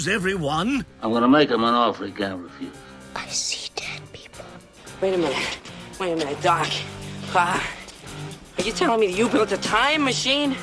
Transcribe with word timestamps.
news, 0.00 0.08
everyone. 0.08 0.84
I'm 1.02 1.12
gonna 1.12 1.28
make 1.28 1.50
him 1.50 1.62
an 1.62 1.74
offer 1.74 2.06
he 2.06 2.12
can't 2.12 2.42
refuse. 2.42 2.74
I 3.14 3.26
see 3.26 3.70
dead 3.76 4.00
people. 4.12 4.44
Wait 5.00 5.14
a 5.14 5.18
minute. 5.18 5.58
Wait 5.98 6.12
a 6.12 6.16
minute, 6.16 6.40
Doc. 6.42 6.68
Uh, 7.34 7.60
are 8.58 8.62
you 8.62 8.72
telling 8.72 9.00
me 9.00 9.08
that 9.08 9.18
you 9.18 9.28
built 9.28 9.52
a 9.52 9.58
time 9.58 10.04
machine? 10.04 10.56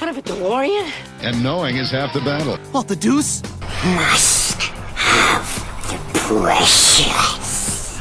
Out 0.00 0.08
of 0.08 0.18
a 0.18 0.22
DeLorean? 0.22 0.90
And 1.20 1.42
knowing 1.42 1.76
is 1.76 1.90
half 1.90 2.12
the 2.12 2.20
battle. 2.20 2.56
What 2.70 2.86
the 2.88 2.96
deuce? 2.96 3.42
Must 3.84 4.62
have 4.94 5.48
the 5.88 6.18
precious. 6.18 7.98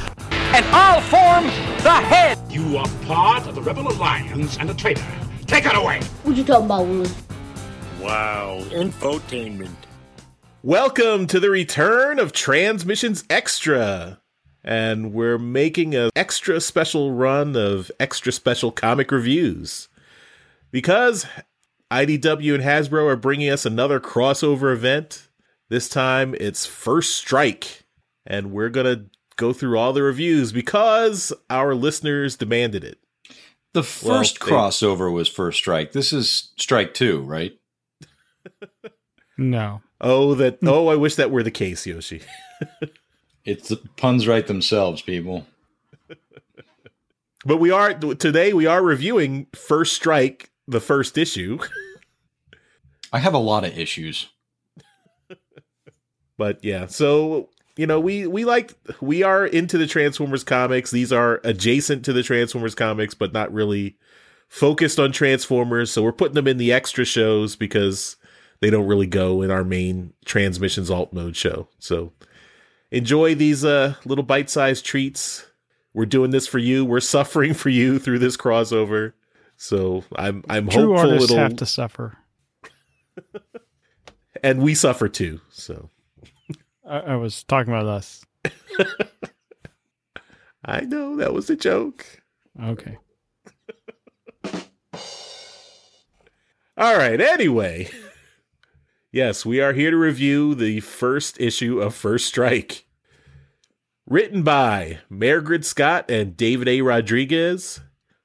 And 0.54 0.66
I'll 0.68 1.02
form 1.02 1.46
the 1.84 1.92
head. 1.92 2.38
You 2.50 2.78
are 2.78 2.88
part 3.06 3.48
of 3.48 3.56
the 3.56 3.62
Rebel 3.62 3.88
Alliance 3.88 4.58
and 4.58 4.70
a 4.70 4.74
traitor. 4.74 5.06
Take 5.48 5.66
it 5.66 5.76
away. 5.76 6.00
What 6.24 6.36
you 6.36 6.44
talking 6.44 6.66
about, 6.66 6.86
Willie? 6.86 7.10
Wow, 8.02 8.62
infotainment. 8.72 9.76
Welcome 10.64 11.28
to 11.28 11.40
the 11.40 11.52
return 11.52 12.18
of 12.18 12.34
Transmissions 12.34 13.24
Extra. 13.30 14.20
And 14.64 15.14
we're 15.14 15.38
making 15.38 15.94
an 15.94 16.10
extra 16.16 16.60
special 16.62 17.14
run 17.14 17.56
of 17.56 17.92
extra 18.00 18.32
special 18.32 18.72
comic 18.72 19.12
reviews. 19.12 19.88
Because 20.72 21.28
IDW 21.92 22.56
and 22.56 22.64
Hasbro 22.64 23.06
are 23.06 23.16
bringing 23.16 23.52
us 23.52 23.68
another 23.68 24.00
crossover 24.00 24.74
event. 24.74 25.28
This 25.70 25.88
time 25.88 26.34
it's 26.40 26.66
First 26.66 27.16
Strike. 27.16 27.84
And 28.26 28.52
we're 28.52 28.70
going 28.70 28.88
to 28.88 29.06
go 29.36 29.54
through 29.54 29.78
all 29.78 29.94
the 29.94 30.02
reviews 30.02 30.52
because 30.52 31.32
our 31.52 31.76
listeners 31.76 32.36
demanded 32.36 32.84
it. 32.84 32.98
The 33.74 33.84
first 33.84 34.44
well, 34.44 34.72
crossover 34.72 35.14
was 35.14 35.30
First 35.30 35.60
Strike. 35.60 35.92
This 35.92 36.12
is 36.12 36.52
Strike 36.58 36.96
2, 36.96 37.22
right? 37.22 37.54
No. 39.38 39.82
Oh, 40.00 40.36
that 40.36 40.60
oh, 40.64 40.88
I 40.88 40.96
wish 40.96 41.16
that 41.16 41.32
were 41.32 41.44
the 41.44 41.52
case, 41.52 41.86
Yoshi. 41.86 42.22
it's 43.46 43.70
the 43.70 43.78
puns 43.98 44.28
right 44.28 44.46
themselves, 44.46 45.02
people. 45.02 45.46
But 47.46 47.58
we 47.58 47.72
are 47.72 47.94
today 47.94 48.54
we 48.54 48.68
are 48.68 48.84
reviewing 48.84 49.48
First 49.54 49.94
Strike, 49.94 50.52
the 50.68 50.80
first 50.80 51.18
issue. 51.18 51.60
I 53.12 53.20
have 53.20 53.34
a 53.34 53.40
lot 53.40 53.66
of 53.66 53.78
issues. 53.78 54.30
but 56.38 56.64
yeah, 56.64 56.86
so 56.86 57.50
you 57.78 57.88
know, 57.88 58.00
we 58.00 58.28
we 58.28 58.46
like 58.46 58.74
we 59.02 59.24
are 59.24 59.46
into 59.46 59.78
the 59.78 59.88
Transformers 59.88 60.44
comics. 60.44 60.92
These 60.92 61.12
are 61.12 61.42
adjacent 61.44 62.06
to 62.06 62.14
the 62.14 62.24
Transformers 62.24 62.76
comics, 62.76 63.16
but 63.16 63.34
not 63.34 63.52
really 63.52 63.98
focused 64.48 65.00
on 65.00 65.12
Transformers. 65.12 65.92
So 65.92 66.04
we're 66.04 66.12
putting 66.12 66.36
them 66.36 66.48
in 66.48 66.58
the 66.58 66.72
extra 66.72 67.06
shows 67.06 67.56
because 67.56 68.18
they 68.62 68.70
don't 68.70 68.88
really 68.88 69.08
go 69.08 69.42
in 69.42 69.52
our 69.52 69.64
main 69.64 70.14
transmissions 70.24 70.90
alt 70.90 71.12
mode 71.12 71.36
show. 71.36 71.68
So 71.80 72.14
enjoy 72.92 73.36
these 73.36 73.66
uh, 73.66 73.96
little 74.06 74.24
bite 74.24 74.50
sized 74.50 74.86
treats. 74.86 75.46
We're 75.94 76.06
doing 76.06 76.32
this 76.32 76.48
for 76.48 76.60
you. 76.60 76.86
We're 76.86 77.00
suffering 77.02 77.54
for 77.54 77.70
you 77.70 78.00
through 78.00 78.20
this 78.20 78.38
crossover. 78.38 79.14
So 79.58 80.04
I'm 80.16 80.44
I'm 80.50 80.70
True 80.70 80.94
hopeful 80.94 81.10
artists 81.10 81.32
it'll 81.32 81.44
have 81.44 81.58
to 81.58 81.66
suffer, 81.68 82.18
and 84.44 84.62
we 84.62 84.74
suffer 84.74 85.08
too. 85.08 85.40
So 85.50 85.90
I, 86.88 87.00
I 87.00 87.16
was 87.16 87.44
talking 87.44 87.72
about 87.72 87.86
us. 87.86 88.26
I 90.66 90.82
know 90.82 91.18
that 91.18 91.34
was 91.34 91.50
a 91.50 91.56
joke. 91.56 92.06
Okay. 92.60 92.98
All 96.78 96.98
right. 96.98 97.22
Anyway, 97.22 97.90
yes, 99.12 99.46
we 99.46 99.62
are 99.62 99.74
here 99.74 99.92
to 99.92 99.98
review 99.98 100.56
the 100.56 100.80
first 100.80 101.40
issue 101.40 101.80
of 101.82 101.96
First 101.96 102.28
Strike. 102.28 102.86
Written 104.08 104.44
by 104.44 105.00
Mairghread 105.10 105.64
Scott 105.64 106.10
and 106.10 106.36
David 106.36 106.68
A. 106.68 106.82
Rodriguez. 106.82 107.80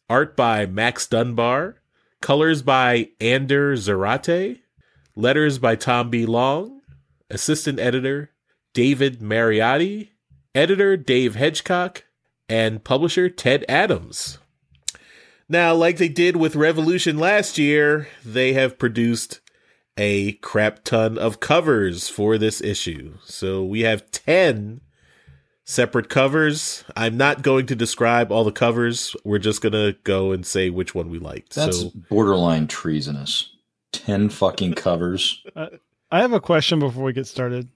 Art 0.09 0.37
by 0.37 0.67
Max 0.67 1.07
Dunbar. 1.07 1.77
Colors 2.21 2.63
by 2.63 3.11
Ander 3.21 3.75
Zarate. 3.77 4.61
Letters 5.15 5.59
by 5.59 5.77
Tom 5.77 6.11
B. 6.11 6.27
Long. 6.27 6.81
Assistant 7.31 7.79
editor 7.79 8.31
David 8.73 9.21
Mariotte. 9.21 10.09
Editor 10.55 10.97
Dave 10.97 11.35
Hedgecock. 11.37 12.03
And 12.49 12.83
publisher 12.83 13.29
Ted 13.29 13.65
Adams. 13.69 14.39
Now, 15.49 15.75
like 15.75 15.99
they 15.99 16.09
did 16.09 16.37
with 16.37 16.57
Revolution 16.57 17.19
last 17.19 17.59
year, 17.59 18.09
they 18.25 18.55
have 18.55 18.79
produced 18.79 19.41
a 19.97 20.33
crap 20.33 20.85
ton 20.85 21.19
of 21.19 21.41
covers 21.41 22.09
for 22.09 22.39
this 22.39 22.61
issue. 22.61 23.15
So 23.25 23.65
we 23.65 23.81
have 23.81 24.11
10 24.11 24.81
separate 25.65 26.09
covers. 26.09 26.85
I'm 26.97 27.17
not 27.17 27.43
going 27.43 27.67
to 27.67 27.77
describe 27.77 28.31
all 28.31 28.45
the 28.45 28.53
covers. 28.53 29.17
We're 29.25 29.39
just 29.39 29.63
going 29.63 29.73
to 29.73 29.97
go 30.05 30.33
and 30.33 30.47
say 30.47 30.71
which 30.71 30.95
one 30.95 31.11
we 31.11 31.19
liked. 31.19 31.55
That's 31.55 31.81
so, 31.81 31.93
borderline 32.09 32.67
treasonous. 32.69 33.51
10 33.93 34.31
fucking 34.31 34.75
covers. 34.75 35.43
Uh, 35.57 35.69
I 36.11 36.21
have 36.21 36.35
a 36.35 36.41
question 36.41 36.79
before 36.79 37.03
we 37.03 37.15
get 37.15 37.27
started. 37.27 37.69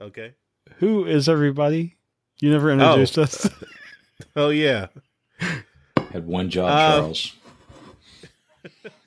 Okay. 0.00 0.34
Who 0.78 1.06
is 1.06 1.28
everybody? 1.28 1.96
You 2.40 2.50
never 2.50 2.72
introduced 2.72 3.16
oh. 3.16 3.22
us. 3.22 3.48
oh, 4.36 4.48
yeah. 4.50 4.88
Had 6.10 6.26
one 6.26 6.50
job, 6.50 6.68
uh, 6.68 7.00
Charles. 7.00 7.32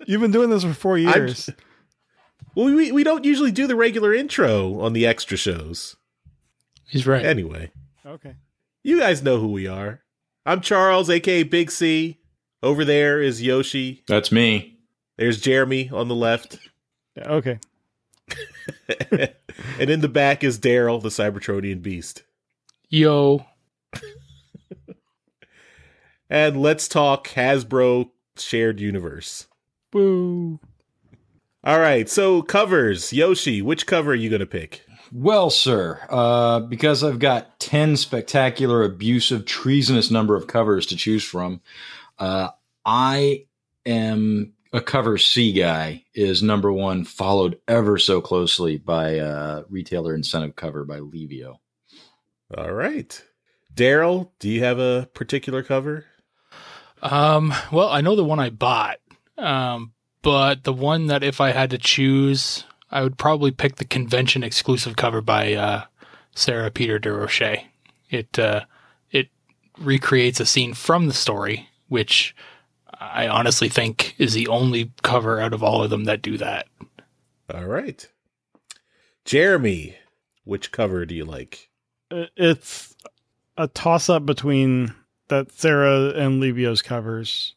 You've 0.05 0.21
been 0.21 0.31
doing 0.31 0.49
this 0.49 0.63
for 0.63 0.73
four 0.73 0.97
years. 0.97 1.49
I'm, 1.49 1.55
well, 2.55 2.65
we 2.65 2.91
we 2.91 3.03
don't 3.03 3.25
usually 3.25 3.51
do 3.51 3.67
the 3.67 3.75
regular 3.75 4.13
intro 4.13 4.79
on 4.79 4.93
the 4.93 5.05
extra 5.05 5.37
shows. 5.37 5.95
He's 6.87 7.07
right. 7.07 7.25
Anyway. 7.25 7.71
Okay. 8.05 8.35
You 8.83 8.99
guys 8.99 9.23
know 9.23 9.39
who 9.39 9.47
we 9.47 9.67
are. 9.67 10.01
I'm 10.45 10.61
Charles, 10.61 11.09
aka 11.09 11.43
Big 11.43 11.71
C. 11.71 12.19
Over 12.63 12.83
there 12.83 13.21
is 13.21 13.41
Yoshi. 13.41 14.03
That's 14.07 14.31
me. 14.31 14.79
There's 15.17 15.39
Jeremy 15.39 15.89
on 15.91 16.07
the 16.07 16.15
left. 16.15 16.59
Okay. 17.17 17.59
and 19.79 19.89
in 19.89 20.01
the 20.01 20.09
back 20.09 20.43
is 20.43 20.59
Daryl, 20.59 21.01
the 21.01 21.09
Cybertronian 21.09 21.81
beast. 21.81 22.23
Yo. 22.89 23.45
and 26.29 26.61
let's 26.61 26.87
talk 26.87 27.27
Hasbro 27.29 28.09
shared 28.37 28.79
universe. 28.79 29.47
Boo. 29.91 30.59
All 31.63 31.79
right, 31.79 32.09
so 32.09 32.41
covers. 32.41 33.13
Yoshi, 33.13 33.61
which 33.61 33.85
cover 33.85 34.11
are 34.11 34.15
you 34.15 34.29
going 34.29 34.39
to 34.39 34.47
pick? 34.47 34.83
Well, 35.11 35.49
sir, 35.51 35.99
uh, 36.09 36.61
because 36.61 37.03
I've 37.03 37.19
got 37.19 37.59
10 37.59 37.97
spectacular, 37.97 38.83
abusive, 38.83 39.45
treasonous 39.45 40.09
number 40.09 40.35
of 40.35 40.47
covers 40.47 40.87
to 40.87 40.95
choose 40.95 41.23
from, 41.23 41.61
uh, 42.17 42.49
I 42.85 43.45
am 43.85 44.53
a 44.73 44.81
cover 44.81 45.19
C 45.19 45.53
guy, 45.53 46.05
is 46.15 46.41
number 46.41 46.71
one, 46.71 47.03
followed 47.03 47.59
ever 47.67 47.99
so 47.99 48.21
closely 48.21 48.77
by 48.77 49.19
uh, 49.19 49.63
retailer 49.69 50.15
incentive 50.15 50.55
cover 50.55 50.83
by 50.83 50.99
Livio. 50.99 51.59
All 52.57 52.71
right. 52.71 53.21
Daryl, 53.73 54.29
do 54.39 54.49
you 54.49 54.63
have 54.63 54.79
a 54.79 55.09
particular 55.13 55.61
cover? 55.61 56.05
Um, 57.01 57.53
well, 57.71 57.89
I 57.89 58.01
know 58.01 58.15
the 58.15 58.23
one 58.23 58.39
I 58.39 58.49
bought, 58.49 58.97
um, 59.37 59.93
but 60.21 60.63
the 60.63 60.73
one 60.73 61.07
that 61.07 61.23
if 61.23 61.41
I 61.41 61.51
had 61.51 61.69
to 61.71 61.77
choose, 61.77 62.65
I 62.89 63.01
would 63.03 63.17
probably 63.17 63.51
pick 63.51 63.77
the 63.77 63.85
convention 63.85 64.43
exclusive 64.43 64.95
cover 64.95 65.21
by 65.21 65.53
uh, 65.53 65.83
Sara 66.35 66.69
Pitre-Durocher. 66.69 67.63
It 68.09 68.37
uh, 68.37 68.65
it 69.11 69.29
recreates 69.77 70.39
a 70.39 70.45
scene 70.45 70.73
from 70.73 71.07
the 71.07 71.13
story, 71.13 71.69
which 71.87 72.35
I 72.99 73.27
honestly 73.27 73.69
think 73.69 74.15
is 74.17 74.33
the 74.33 74.47
only 74.47 74.91
cover 75.01 75.39
out 75.39 75.53
of 75.53 75.63
all 75.63 75.83
of 75.83 75.89
them 75.89 76.03
that 76.05 76.21
do 76.21 76.37
that. 76.37 76.67
All 77.53 77.65
right, 77.65 78.07
Jeremy, 79.25 79.95
which 80.43 80.71
cover 80.71 81.05
do 81.05 81.15
you 81.15 81.25
like? 81.25 81.69
It's 82.11 82.95
a 83.57 83.67
toss 83.67 84.09
up 84.09 84.25
between 84.25 84.93
that 85.29 85.51
Sara 85.51 86.09
and 86.09 86.41
Livio's 86.41 86.81
covers. 86.81 87.55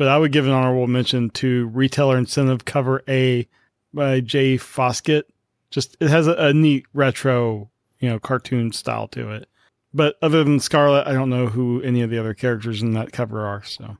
But 0.00 0.08
I 0.08 0.16
would 0.16 0.32
give 0.32 0.46
an 0.46 0.52
honorable 0.52 0.86
mention 0.86 1.28
to 1.28 1.66
Retailer 1.74 2.16
Incentive 2.16 2.64
Cover 2.64 3.02
A 3.06 3.46
by 3.92 4.20
Jay 4.20 4.56
Fosgitt. 4.56 5.24
Just 5.68 5.98
it 6.00 6.08
has 6.08 6.26
a, 6.26 6.32
a 6.36 6.54
neat 6.54 6.86
retro, 6.94 7.68
you 7.98 8.08
know, 8.08 8.18
cartoon 8.18 8.72
style 8.72 9.08
to 9.08 9.30
it. 9.32 9.46
But 9.92 10.16
other 10.22 10.42
than 10.42 10.58
Scarlett, 10.58 11.06
I 11.06 11.12
don't 11.12 11.28
know 11.28 11.48
who 11.48 11.82
any 11.82 12.00
of 12.00 12.08
the 12.08 12.16
other 12.16 12.32
characters 12.32 12.80
in 12.80 12.94
that 12.94 13.12
cover 13.12 13.46
are. 13.46 13.62
So, 13.62 13.98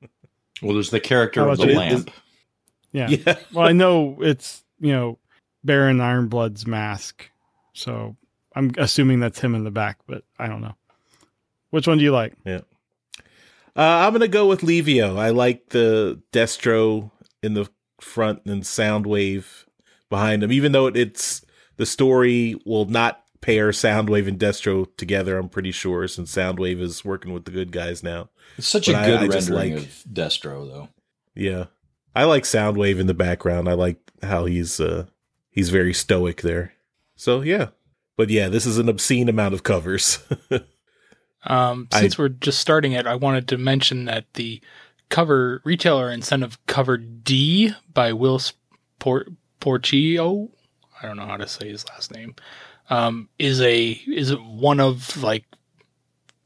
well, 0.60 0.74
there's 0.74 0.90
the 0.90 0.98
character 0.98 1.48
of 1.48 1.56
the 1.58 1.66
lamp. 1.66 2.10
Yeah. 2.90 3.08
yeah. 3.10 3.36
well, 3.54 3.68
I 3.68 3.70
know 3.70 4.18
it's 4.20 4.64
you 4.80 4.90
know 4.90 5.18
Baron 5.62 5.98
Ironblood's 5.98 6.66
mask, 6.66 7.30
so 7.74 8.16
I'm 8.56 8.72
assuming 8.76 9.20
that's 9.20 9.38
him 9.38 9.54
in 9.54 9.62
the 9.62 9.70
back, 9.70 9.98
but 10.08 10.24
I 10.36 10.48
don't 10.48 10.62
know. 10.62 10.74
Which 11.70 11.86
one 11.86 11.98
do 11.98 12.02
you 12.02 12.10
like? 12.10 12.34
Yeah. 12.44 12.62
Uh, 13.78 14.04
I'm 14.06 14.12
gonna 14.12 14.26
go 14.28 14.46
with 14.48 14.62
Livio. 14.64 15.16
I 15.16 15.30
like 15.30 15.68
the 15.68 16.20
Destro 16.32 17.12
in 17.44 17.54
the 17.54 17.68
front 18.00 18.44
and 18.44 18.62
Soundwave 18.64 19.64
behind 20.10 20.42
him, 20.42 20.50
even 20.50 20.72
though 20.72 20.86
it's 20.88 21.42
the 21.76 21.86
story 21.86 22.56
will 22.66 22.86
not 22.86 23.22
pair 23.40 23.70
Soundwave 23.70 24.26
and 24.26 24.38
Destro 24.38 24.88
together. 24.96 25.38
I'm 25.38 25.48
pretty 25.48 25.70
sure 25.70 26.08
since 26.08 26.34
Soundwave 26.34 26.80
is 26.80 27.04
working 27.04 27.32
with 27.32 27.44
the 27.44 27.52
good 27.52 27.70
guys 27.70 28.02
now. 28.02 28.30
It's 28.56 28.66
such 28.66 28.86
But 28.86 28.96
a 28.96 28.98
I- 28.98 29.06
good 29.06 29.20
I 29.20 29.28
just 29.28 29.48
rendering 29.48 29.74
like- 29.76 29.84
of 29.84 30.04
Destro, 30.12 30.68
though. 30.68 30.88
Yeah, 31.36 31.66
I 32.16 32.24
like 32.24 32.42
Soundwave 32.42 32.98
in 32.98 33.06
the 33.06 33.14
background. 33.14 33.68
I 33.68 33.74
like 33.74 33.98
how 34.22 34.46
he's 34.46 34.80
uh 34.80 35.06
he's 35.50 35.70
very 35.70 35.94
stoic 35.94 36.42
there. 36.42 36.72
So 37.14 37.42
yeah, 37.42 37.68
but 38.16 38.28
yeah, 38.28 38.48
this 38.48 38.66
is 38.66 38.78
an 38.78 38.88
obscene 38.88 39.28
amount 39.28 39.54
of 39.54 39.62
covers. 39.62 40.18
Um, 41.48 41.88
I- 41.92 42.00
since 42.00 42.18
we're 42.18 42.28
just 42.28 42.58
starting 42.60 42.92
it, 42.92 43.06
I 43.06 43.14
wanted 43.16 43.48
to 43.48 43.58
mention 43.58 44.04
that 44.04 44.32
the 44.34 44.60
cover 45.08 45.60
retailer 45.64 46.10
incentive 46.10 46.58
cover 46.66 46.96
D 46.98 47.72
by 47.92 48.12
Will 48.12 48.40
Por- 48.98 49.26
Porcio, 49.60 50.50
I 51.02 51.06
don't 51.06 51.16
know 51.16 51.26
how 51.26 51.36
to 51.38 51.48
say 51.48 51.68
his 51.70 51.88
last 51.88 52.12
name, 52.12 52.34
um, 52.90 53.28
is 53.38 53.60
a 53.60 53.90
is 54.06 54.34
one 54.36 54.80
of 54.80 55.22
like 55.22 55.44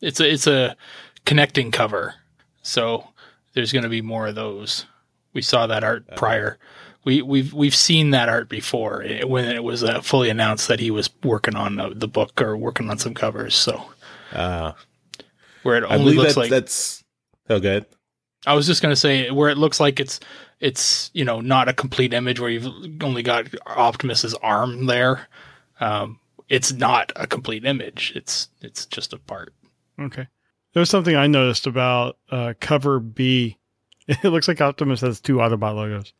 it's 0.01 0.21
a 0.21 0.31
it's 0.33 0.47
a 0.47 0.77
connecting 1.25 1.71
cover. 1.71 2.15
So 2.63 3.09
there's 3.55 3.73
going 3.73 3.83
to 3.85 3.89
be 3.89 4.03
more 4.03 4.29
of 4.29 4.35
those. 4.35 4.87
We 5.33 5.43
saw 5.43 5.67
that 5.67 5.83
art 5.85 6.05
prior. 6.17 6.59
We 7.05 7.23
we've 7.23 7.53
we've 7.53 7.75
seen 7.75 8.11
that 8.11 8.29
art 8.29 8.49
before 8.49 9.03
eh, 9.03 9.25
when 9.25 9.47
it 9.47 9.65
was 9.65 9.83
uh, 9.83 10.01
fully 10.03 10.31
announced 10.31 10.69
that 10.69 10.79
he 10.79 10.91
was 10.93 11.11
working 11.25 11.57
on 11.57 11.81
uh, 11.81 11.91
the 11.95 12.07
book 12.09 12.41
or 12.41 12.57
working 12.57 12.89
on 12.91 12.99
some 12.99 13.15
covers. 13.15 13.55
So 13.57 13.91
uh, 14.33 14.73
where 15.63 15.77
it 15.77 15.85
only 15.85 15.99
believe 15.99 16.17
looks 16.17 16.35
that 16.35 16.41
like 16.41 16.51
that's 16.51 17.05
oh 17.51 17.61
good. 17.61 17.87
I 18.47 18.55
was 18.55 18.67
just 18.67 18.83
gonna 18.83 18.97
say 18.97 19.31
where 19.31 19.51
it 19.51 19.59
looks 19.59 19.81
like 19.81 20.01
it's 20.01 20.21
it's 20.61 21.11
you 21.15 21.25
know 21.25 21.41
not 21.41 21.69
a 21.69 21.73
complete 21.73 22.13
image 22.15 22.41
where 22.41 22.51
you've 22.51 22.67
only 23.03 23.23
got 23.23 23.47
Optimus's 23.67 24.35
arm 24.35 24.87
there. 24.87 25.29
Um, 25.81 26.21
it's 26.49 26.73
not 26.73 27.13
a 27.17 27.27
complete 27.27 27.65
image. 27.65 28.13
It's 28.15 28.49
it's 28.61 28.87
just 28.87 29.13
a 29.13 29.19
part. 29.19 29.53
Okay. 30.01 30.27
There 30.73 30.81
was 30.81 30.91
something 30.91 31.15
I 31.15 31.27
noticed 31.27 31.67
about 31.67 32.19
uh, 32.31 32.55
cover 32.61 32.99
B. 33.01 33.59
It 34.09 34.25
looks 34.25 34.49
like 34.49 34.61
Optimus 34.61 35.01
has 35.03 35.21
two 35.21 35.37
Autobot 35.37 35.77
logos. 35.77 36.13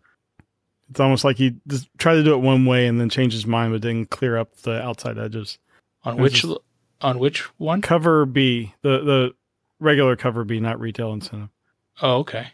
It's 0.89 1.01
almost 1.01 1.25
like 1.25 1.37
he 1.37 1.57
just 1.67 1.89
tried 1.99 2.15
to 2.15 2.23
do 2.23 2.33
it 2.33 2.39
one 2.39 2.65
way 2.65 2.87
and 2.87 3.01
then 3.01 3.09
changed 3.09 3.35
his 3.35 3.45
mind, 3.47 3.73
but 3.73 3.81
didn't 3.81 4.11
clear 4.11 4.37
up 4.39 4.55
the 4.59 4.81
outside 4.81 5.19
edges. 5.19 5.59
On 6.05 6.17
which 6.17 6.43
this- 6.43 6.57
on 7.03 7.19
which 7.19 7.41
one? 7.59 7.83
Cover 7.83 8.25
B, 8.27 8.75
the 8.83 8.99
the 9.01 9.35
regular 9.81 10.17
cover 10.17 10.45
B, 10.45 10.61
not 10.61 10.81
retail 10.81 11.13
incentive. 11.13 11.49
Oh, 12.01 12.19
okay. 12.19 12.49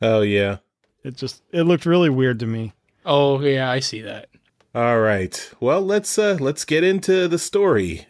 Oh 0.00 0.20
yeah. 0.20 0.58
It 1.02 1.16
just 1.16 1.42
it 1.52 1.62
looked 1.62 1.86
really 1.86 2.10
weird 2.10 2.38
to 2.40 2.46
me. 2.46 2.72
Oh 3.04 3.40
yeah, 3.40 3.70
I 3.70 3.80
see 3.80 4.00
that. 4.02 4.28
All 4.74 5.00
right. 5.00 5.50
Well, 5.60 5.82
let's 5.82 6.18
uh 6.18 6.36
let's 6.40 6.64
get 6.64 6.84
into 6.84 7.28
the 7.28 7.38
story 7.38 8.06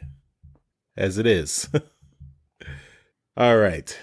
as 0.96 1.19
it 1.19 1.26
is. 1.26 1.69
All 3.37 3.58
right. 3.58 3.99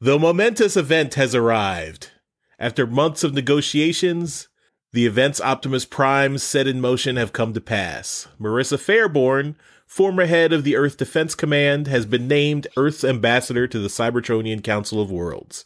The 0.00 0.18
momentous 0.18 0.76
event 0.76 1.14
has 1.14 1.34
arrived. 1.34 2.12
After 2.60 2.86
months 2.86 3.24
of 3.24 3.34
negotiations, 3.34 4.48
the 4.92 5.06
events 5.06 5.40
Optimus 5.40 5.84
Prime 5.84 6.38
set 6.38 6.66
in 6.66 6.80
motion 6.80 7.16
have 7.16 7.32
come 7.32 7.52
to 7.52 7.60
pass. 7.60 8.28
Marissa 8.40 8.78
Fairborn, 8.78 9.56
former 9.88 10.26
head 10.26 10.52
of 10.52 10.62
the 10.62 10.76
Earth 10.76 10.98
Defense 10.98 11.34
Command, 11.34 11.88
has 11.88 12.06
been 12.06 12.28
named 12.28 12.68
Earth's 12.76 13.02
ambassador 13.02 13.66
to 13.66 13.78
the 13.78 13.88
Cybertronian 13.88 14.62
Council 14.62 15.00
of 15.00 15.10
Worlds. 15.10 15.64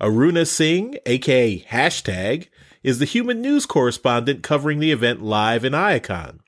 Aruna 0.00 0.46
Singh, 0.46 0.96
aka 1.06 1.60
Hashtag, 1.60 2.48
is 2.82 2.98
the 2.98 3.04
human 3.04 3.40
news 3.40 3.66
correspondent 3.66 4.42
covering 4.42 4.80
the 4.80 4.90
event 4.90 5.22
live 5.22 5.64
in 5.64 5.74
Iacon. 5.74 6.40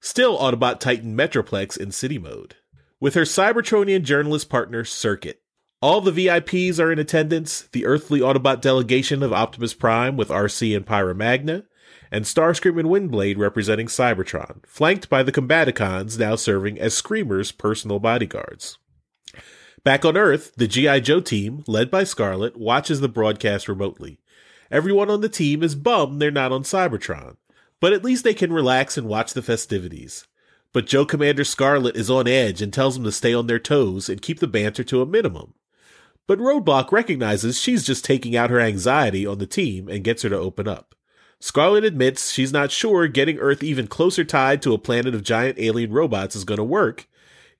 Still 0.00 0.38
Autobot 0.38 0.78
Titan 0.78 1.16
Metroplex 1.16 1.76
in 1.76 1.90
city 1.90 2.18
mode. 2.18 2.54
With 3.00 3.14
her 3.14 3.22
Cybertronian 3.22 4.02
journalist 4.02 4.48
partner, 4.48 4.84
Circuit. 4.84 5.42
All 5.82 6.02
the 6.02 6.12
VIPs 6.12 6.78
are 6.78 6.92
in 6.92 6.98
attendance, 6.98 7.62
the 7.72 7.86
earthly 7.86 8.20
Autobot 8.20 8.60
delegation 8.60 9.22
of 9.22 9.32
Optimus 9.32 9.72
Prime 9.72 10.18
with 10.18 10.28
Arcee 10.28 10.76
and 10.76 10.86
Pyra 10.86 11.16
Magna, 11.16 11.64
and 12.10 12.24
Starscream 12.24 12.78
and 12.78 12.88
Windblade 12.88 13.38
representing 13.38 13.86
Cybertron, 13.86 14.64
flanked 14.66 15.08
by 15.08 15.22
the 15.22 15.32
Combaticons 15.32 16.18
now 16.18 16.36
serving 16.36 16.78
as 16.78 16.94
Screamer's 16.94 17.52
personal 17.52 17.98
bodyguards. 17.98 18.78
Back 19.84 20.04
on 20.04 20.16
Earth, 20.16 20.52
the 20.56 20.68
G.I. 20.68 21.00
Joe 21.00 21.20
team, 21.20 21.64
led 21.66 21.90
by 21.90 22.04
Scarlett, 22.04 22.56
watches 22.56 23.00
the 23.00 23.08
broadcast 23.08 23.68
remotely. 23.68 24.18
Everyone 24.70 25.10
on 25.10 25.20
the 25.20 25.28
team 25.28 25.62
is 25.62 25.74
bummed 25.74 26.20
they're 26.20 26.30
not 26.30 26.52
on 26.52 26.62
Cybertron, 26.64 27.36
but 27.80 27.92
at 27.92 28.04
least 28.04 28.22
they 28.22 28.34
can 28.34 28.52
relax 28.52 28.98
and 28.98 29.08
watch 29.08 29.32
the 29.32 29.42
festivities. 29.42 30.26
But 30.72 30.86
Joe 30.86 31.04
Commander 31.04 31.44
Scarlett 31.44 31.96
is 31.96 32.10
on 32.10 32.28
edge 32.28 32.62
and 32.62 32.72
tells 32.72 32.94
them 32.94 33.04
to 33.04 33.12
stay 33.12 33.32
on 33.34 33.46
their 33.46 33.58
toes 33.58 34.08
and 34.08 34.22
keep 34.22 34.38
the 34.38 34.46
banter 34.46 34.84
to 34.84 35.02
a 35.02 35.06
minimum. 35.06 35.54
But 36.26 36.38
Roadblock 36.38 36.92
recognizes 36.92 37.58
she's 37.58 37.84
just 37.84 38.04
taking 38.04 38.36
out 38.36 38.50
her 38.50 38.60
anxiety 38.60 39.26
on 39.26 39.38
the 39.38 39.46
team 39.46 39.88
and 39.88 40.04
gets 40.04 40.22
her 40.22 40.28
to 40.28 40.38
open 40.38 40.68
up. 40.68 40.94
Scarlett 41.40 41.84
admits 41.84 42.32
she's 42.32 42.52
not 42.52 42.70
sure 42.70 43.08
getting 43.08 43.38
Earth 43.38 43.62
even 43.62 43.86
closer 43.86 44.24
tied 44.24 44.60
to 44.62 44.74
a 44.74 44.78
planet 44.78 45.14
of 45.14 45.22
giant 45.22 45.58
alien 45.58 45.90
robots 45.90 46.36
is 46.36 46.44
going 46.44 46.58
to 46.58 46.64
work, 46.64 47.08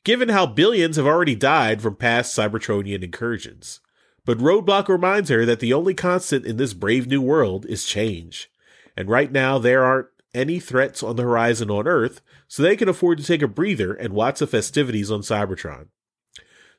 given 0.04 0.28
how 0.28 0.44
billions 0.44 0.96
have 0.96 1.06
already 1.06 1.34
died 1.34 1.80
from 1.80 1.96
past 1.96 2.36
Cybertronian 2.36 3.02
incursions. 3.02 3.80
But 4.26 4.38
Roadblock 4.38 4.88
reminds 4.88 5.30
her 5.30 5.46
that 5.46 5.60
the 5.60 5.72
only 5.72 5.94
constant 5.94 6.44
in 6.44 6.58
this 6.58 6.74
brave 6.74 7.06
new 7.06 7.22
world 7.22 7.64
is 7.66 7.86
change. 7.86 8.50
And 8.98 9.08
right 9.08 9.32
now, 9.32 9.58
there 9.58 9.82
aren't 9.82 10.08
any 10.34 10.60
threats 10.60 11.02
on 11.02 11.16
the 11.16 11.22
horizon 11.22 11.70
on 11.70 11.88
Earth, 11.88 12.20
so 12.48 12.62
they 12.62 12.76
can 12.76 12.88
afford 12.88 13.16
to 13.18 13.24
take 13.24 13.40
a 13.40 13.48
breather 13.48 13.94
and 13.94 14.12
watch 14.12 14.40
the 14.40 14.46
festivities 14.46 15.10
on 15.10 15.22
Cybertron. 15.22 15.86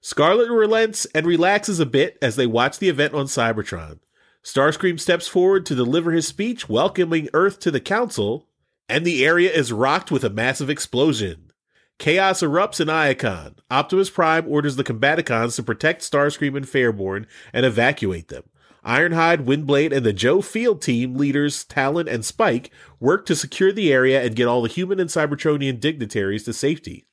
Scarlett 0.01 0.51
relents 0.51 1.05
and 1.15 1.25
relaxes 1.25 1.79
a 1.79 1.85
bit 1.85 2.17
as 2.21 2.35
they 2.35 2.47
watch 2.47 2.77
the 2.77 2.89
event 2.89 3.13
on 3.13 3.25
Cybertron. 3.25 3.99
Starscream 4.43 4.99
steps 4.99 5.27
forward 5.27 5.65
to 5.67 5.75
deliver 5.75 6.11
his 6.11 6.27
speech 6.27 6.67
welcoming 6.67 7.29
Earth 7.33 7.59
to 7.59 7.71
the 7.71 7.79
Council, 7.79 8.47
and 8.89 9.05
the 9.05 9.23
area 9.25 9.51
is 9.51 9.71
rocked 9.71 10.09
with 10.09 10.23
a 10.23 10.29
massive 10.29 10.69
explosion. 10.69 11.51
Chaos 11.99 12.41
erupts 12.41 12.81
in 12.81 12.87
Iacon. 12.87 13.57
Optimus 13.69 14.09
Prime 14.09 14.47
orders 14.47 14.75
the 14.75 14.83
Combaticons 14.83 15.55
to 15.55 15.63
protect 15.63 16.01
Starscream 16.01 16.57
and 16.57 16.65
Fairborn 16.65 17.27
and 17.53 17.65
evacuate 17.65 18.29
them. 18.29 18.43
Ironhide, 18.83 19.45
Windblade, 19.45 19.95
and 19.95 20.03
the 20.03 20.11
Joe 20.11 20.41
Field 20.41 20.81
team 20.81 21.13
leaders, 21.13 21.63
Talon 21.63 22.07
and 22.07 22.25
Spike, 22.25 22.71
work 22.99 23.27
to 23.27 23.35
secure 23.35 23.71
the 23.71 23.93
area 23.93 24.23
and 24.23 24.35
get 24.35 24.47
all 24.47 24.63
the 24.63 24.69
human 24.69 24.99
and 24.99 25.11
Cybertronian 25.11 25.79
dignitaries 25.79 26.45
to 26.45 26.53
safety. 26.53 27.05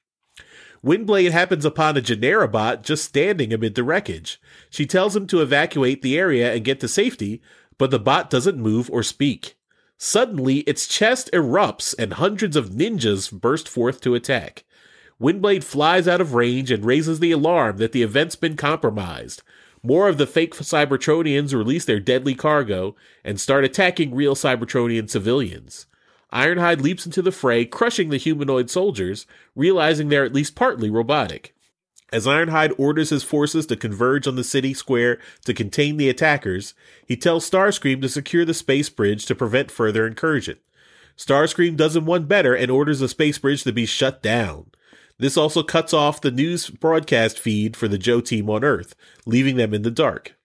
Windblade 0.85 1.33
happens 1.33 1.65
upon 1.65 1.97
a 1.97 2.01
Generabot 2.01 2.83
just 2.83 3.05
standing 3.05 3.53
amid 3.53 3.75
the 3.75 3.83
wreckage. 3.83 4.41
She 4.71 4.87
tells 4.87 5.17
him 5.17 5.27
to 5.29 5.43
evacuate 5.43 6.03
the 6.03 6.19
area 6.19 6.53
and 6.55 6.65
get 6.65 6.81
to 6.81 6.89
safety, 6.89 7.43
but 7.79 7.91
the 7.91 7.99
bot 7.99 8.31
doesn't 8.31 8.59
move 8.59 8.89
or 8.91 9.03
speak. 9.03 9.57
Suddenly, 9.97 10.59
its 10.59 10.87
chest 10.87 11.29
erupts 11.33 11.95
and 11.99 12.15
hundreds 12.15 12.55
of 12.55 12.71
ninjas 12.71 13.33
burst 13.33 13.69
forth 13.69 14.01
to 14.03 14.15
attack. 14.15 14.65
Windblade 15.21 15.65
flies 15.65 16.07
out 16.07 16.21
of 16.21 16.35
range 16.35 16.71
and 16.71 16.85
raises 16.85 17.19
the 17.19 17.33
alarm 17.33 17.79
that 17.79 17.91
the 17.91 18.05
event's 18.05 18.37
been 18.37 18.57
compromised. 18.57 19.43
More 19.83 20.09
of 20.09 20.19
the 20.19 20.27
fake 20.27 20.55
Cybertronians 20.55 21.53
release 21.53 21.85
their 21.85 21.99
deadly 21.99 22.37
cargo 22.37 22.95
and 23.25 23.41
start 23.41 23.65
attacking 23.65 24.15
real 24.15 24.37
Cybertronian 24.37 25.11
civilians. 25.11 25.87
Ironhide 26.33 26.83
leaps 26.83 27.07
into 27.07 27.23
the 27.23 27.33
fray, 27.33 27.65
crushing 27.65 28.11
the 28.11 28.19
humanoid 28.19 28.69
soldiers, 28.69 29.27
realizing 29.57 30.09
they're 30.09 30.25
at 30.25 30.35
least 30.35 30.55
partly 30.55 30.91
robotic. 30.91 31.55
As 32.11 32.27
Ironhide 32.27 32.75
orders 32.79 33.11
his 33.11 33.23
forces 33.23 33.67
to 33.67 33.77
converge 33.77 34.27
on 34.27 34.37
the 34.37 34.45
city 34.45 34.73
square 34.73 35.19
to 35.45 35.53
contain 35.53 35.97
the 35.97 36.09
attackers, 36.09 36.75
he 37.07 37.17
tells 37.17 37.49
Starscream 37.49 38.01
to 38.01 38.09
secure 38.09 38.45
the 38.45 38.55
space 38.55 38.89
bridge 38.89 39.27
to 39.27 39.35
prevent 39.35 39.71
further 39.71 40.07
incursion. 40.07 40.57
Starscream 41.19 41.77
does 41.77 41.97
him 41.97 42.07
one 42.07 42.25
better 42.25 42.55
and 42.55 42.71
orders 42.71 43.01
the 43.01 43.09
space 43.09 43.39
bridge 43.39 43.63
to 43.65 43.73
be 43.73 43.85
shut 43.85 44.23
down. 44.23 44.71
This 45.19 45.37
also 45.37 45.63
cuts 45.63 45.93
off 45.93 46.21
the 46.21 46.31
news 46.31 46.71
broadcast 46.71 47.39
feed 47.39 47.77
for 47.77 47.89
the 47.89 47.99
Joe 47.99 48.21
team 48.21 48.49
on 48.49 48.65
Earth, 48.65 48.95
leaving 49.27 49.57
them 49.57 49.75
in 49.75 49.83
the 49.83 49.91
dark. 49.91 50.37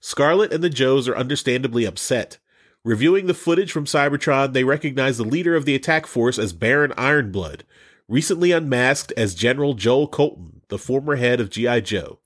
Scarlett 0.00 0.52
and 0.52 0.64
the 0.64 0.70
Joes 0.70 1.06
are 1.06 1.16
understandably 1.16 1.84
upset. 1.84 2.38
Reviewing 2.84 3.26
the 3.26 3.34
footage 3.34 3.72
from 3.72 3.84
Cybertron, 3.84 4.54
they 4.54 4.64
recognize 4.64 5.18
the 5.18 5.24
leader 5.24 5.54
of 5.54 5.66
the 5.66 5.74
attack 5.74 6.06
force 6.06 6.38
as 6.38 6.54
Baron 6.54 6.92
Ironblood, 6.92 7.60
recently 8.08 8.52
unmasked 8.52 9.12
as 9.18 9.34
General 9.34 9.74
Joe 9.74 10.06
Colton, 10.06 10.62
the 10.68 10.78
former 10.78 11.16
head 11.16 11.40
of 11.40 11.50
G.I. 11.50 11.80
Joe. 11.80 12.20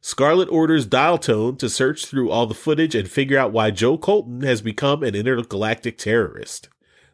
Scarlett 0.00 0.48
orders 0.48 0.86
Dial 0.86 1.18
Tone 1.18 1.56
to 1.56 1.68
search 1.68 2.06
through 2.06 2.30
all 2.30 2.46
the 2.46 2.54
footage 2.54 2.94
and 2.94 3.10
figure 3.10 3.36
out 3.36 3.50
why 3.50 3.72
Joe 3.72 3.98
Colton 3.98 4.42
has 4.42 4.62
become 4.62 5.02
an 5.02 5.16
intergalactic 5.16 5.98
terrorist. 5.98 6.68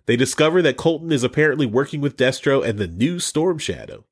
They 0.05 0.17
discover 0.17 0.61
that 0.61 0.77
Colton 0.77 1.11
is 1.13 1.25
apparently 1.25 1.65
working 1.65 2.03
with 2.03 2.19
Destro 2.19 2.63
and 2.63 2.79
the 2.79 2.89
new 2.89 3.19
Storm 3.19 3.57
Shadow. 3.57 4.05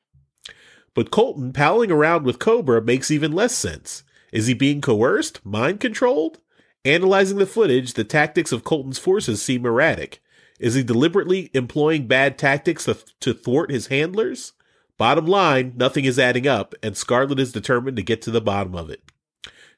But 0.95 1.11
Colton 1.11 1.53
palling 1.53 1.91
around 1.91 2.25
with 2.25 2.39
Cobra 2.39 2.81
makes 2.81 3.11
even 3.11 3.33
less 3.33 3.55
sense. 3.55 4.05
Is 4.33 4.47
he 4.47 4.55
being 4.55 4.81
coerced? 4.81 5.45
Mind 5.45 5.81
controlled? 5.81 6.39
Analyzing 6.85 7.37
the 7.37 7.47
footage, 7.47 7.93
the 7.93 8.05
tactics 8.05 8.53
of 8.53 8.65
Colton's 8.65 8.99
forces 8.99 9.43
seem 9.43 9.67
erratic. 9.67 10.23
Is 10.59 10.75
he 10.75 10.83
deliberately 10.83 11.51
employing 11.53 12.07
bad 12.07 12.39
tactics 12.39 12.89
to, 13.21 13.35
thwart 13.35 13.71
his 13.71 13.89
handlers? 13.89 14.55
Bottom 14.97 15.27
line, 15.27 15.75
nothing 15.77 16.07
is 16.07 16.19
adding 16.19 16.47
up, 16.47 16.75
and 16.83 16.97
Scarlett 16.97 17.39
is 17.39 17.53
determined 17.53 17.97
to 17.99 18.03
get 18.03 18.23
to 18.23 18.31
the 18.31 18.41
bottom 18.41 18.75
of 18.75 18.89
it. 18.89 19.03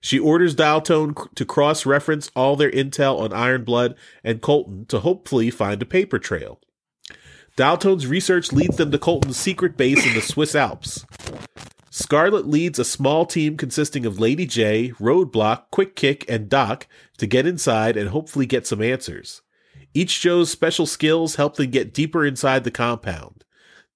She 0.00 0.18
orders 0.18 0.54
Dialtone 0.54 1.32
to 1.34 1.44
cross 1.44 1.86
reference 1.86 2.30
all 2.34 2.56
their 2.56 2.70
intel 2.70 3.20
on 3.20 3.30
Ironblood 3.30 3.94
and 4.24 4.40
Colton 4.40 4.86
to 4.86 5.00
hopefully 5.00 5.50
find 5.50 5.80
a 5.82 5.86
paper 5.86 6.18
trail. 6.18 6.60
Dialtone's 7.56 8.06
research 8.06 8.52
leads 8.52 8.76
them 8.76 8.90
to 8.90 8.98
Colton's 8.98 9.36
secret 9.36 9.76
base 9.76 10.04
in 10.04 10.14
the 10.14 10.20
Swiss 10.20 10.54
Alps. 10.54 11.04
Scarlett 11.94 12.46
leads 12.46 12.78
a 12.78 12.86
small 12.86 13.26
team 13.26 13.58
consisting 13.58 14.06
of 14.06 14.18
Lady 14.18 14.46
Jaye, 14.46 14.94
Roadblock, 14.94 15.64
Quick 15.70 15.94
Kick, 15.94 16.24
and 16.26 16.48
Doc 16.48 16.86
to 17.18 17.26
get 17.26 17.46
inside 17.46 17.98
and 17.98 18.08
hopefully 18.08 18.46
get 18.46 18.66
some 18.66 18.80
answers. 18.80 19.42
Each 19.92 20.18
Joe's 20.18 20.50
special 20.50 20.86
skills 20.86 21.34
help 21.36 21.56
them 21.56 21.70
get 21.70 21.92
deeper 21.92 22.24
inside 22.24 22.64
the 22.64 22.70
compound. 22.70 23.44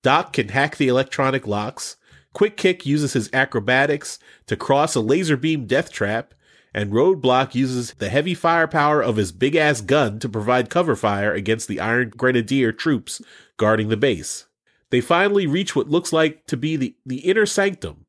Doc 0.03 0.35
can 0.35 0.49
hack 0.49 0.77
the 0.77 0.89
electronic 0.89 1.47
locks, 1.47 1.97
Quick 2.35 2.59
Kick 2.59 2.85
uses 2.85 3.15
his 3.15 3.31
acrobatics 3.33 4.19
to 4.47 4.59
cross 4.59 4.95
a 4.95 5.01
laser 5.01 5.39
beam 5.39 5.65
death 5.65 5.91
trap, 5.91 6.35
and 6.75 6.93
Roadblock 6.93 7.55
uses 7.55 7.95
the 7.95 8.11
heavy 8.11 8.35
firepower 8.35 9.03
of 9.03 9.17
his 9.17 9.33
big 9.33 9.57
ass 9.57 9.81
gun 9.81 10.19
to 10.19 10.29
provide 10.29 10.69
cover 10.69 10.97
fire 10.97 11.33
against 11.33 11.67
the 11.67 11.81
Iron 11.81 12.13
Grenadier 12.15 12.73
troops 12.73 13.23
guarding 13.57 13.89
the 13.89 13.97
base. 13.97 14.45
They 14.91 15.01
finally 15.01 15.47
reach 15.47 15.75
what 15.75 15.89
looks 15.89 16.13
like 16.13 16.47
to 16.47 16.57
be 16.57 16.77
the, 16.77 16.97
the 17.05 17.19
inner 17.19 17.47
sanctum, 17.47 18.07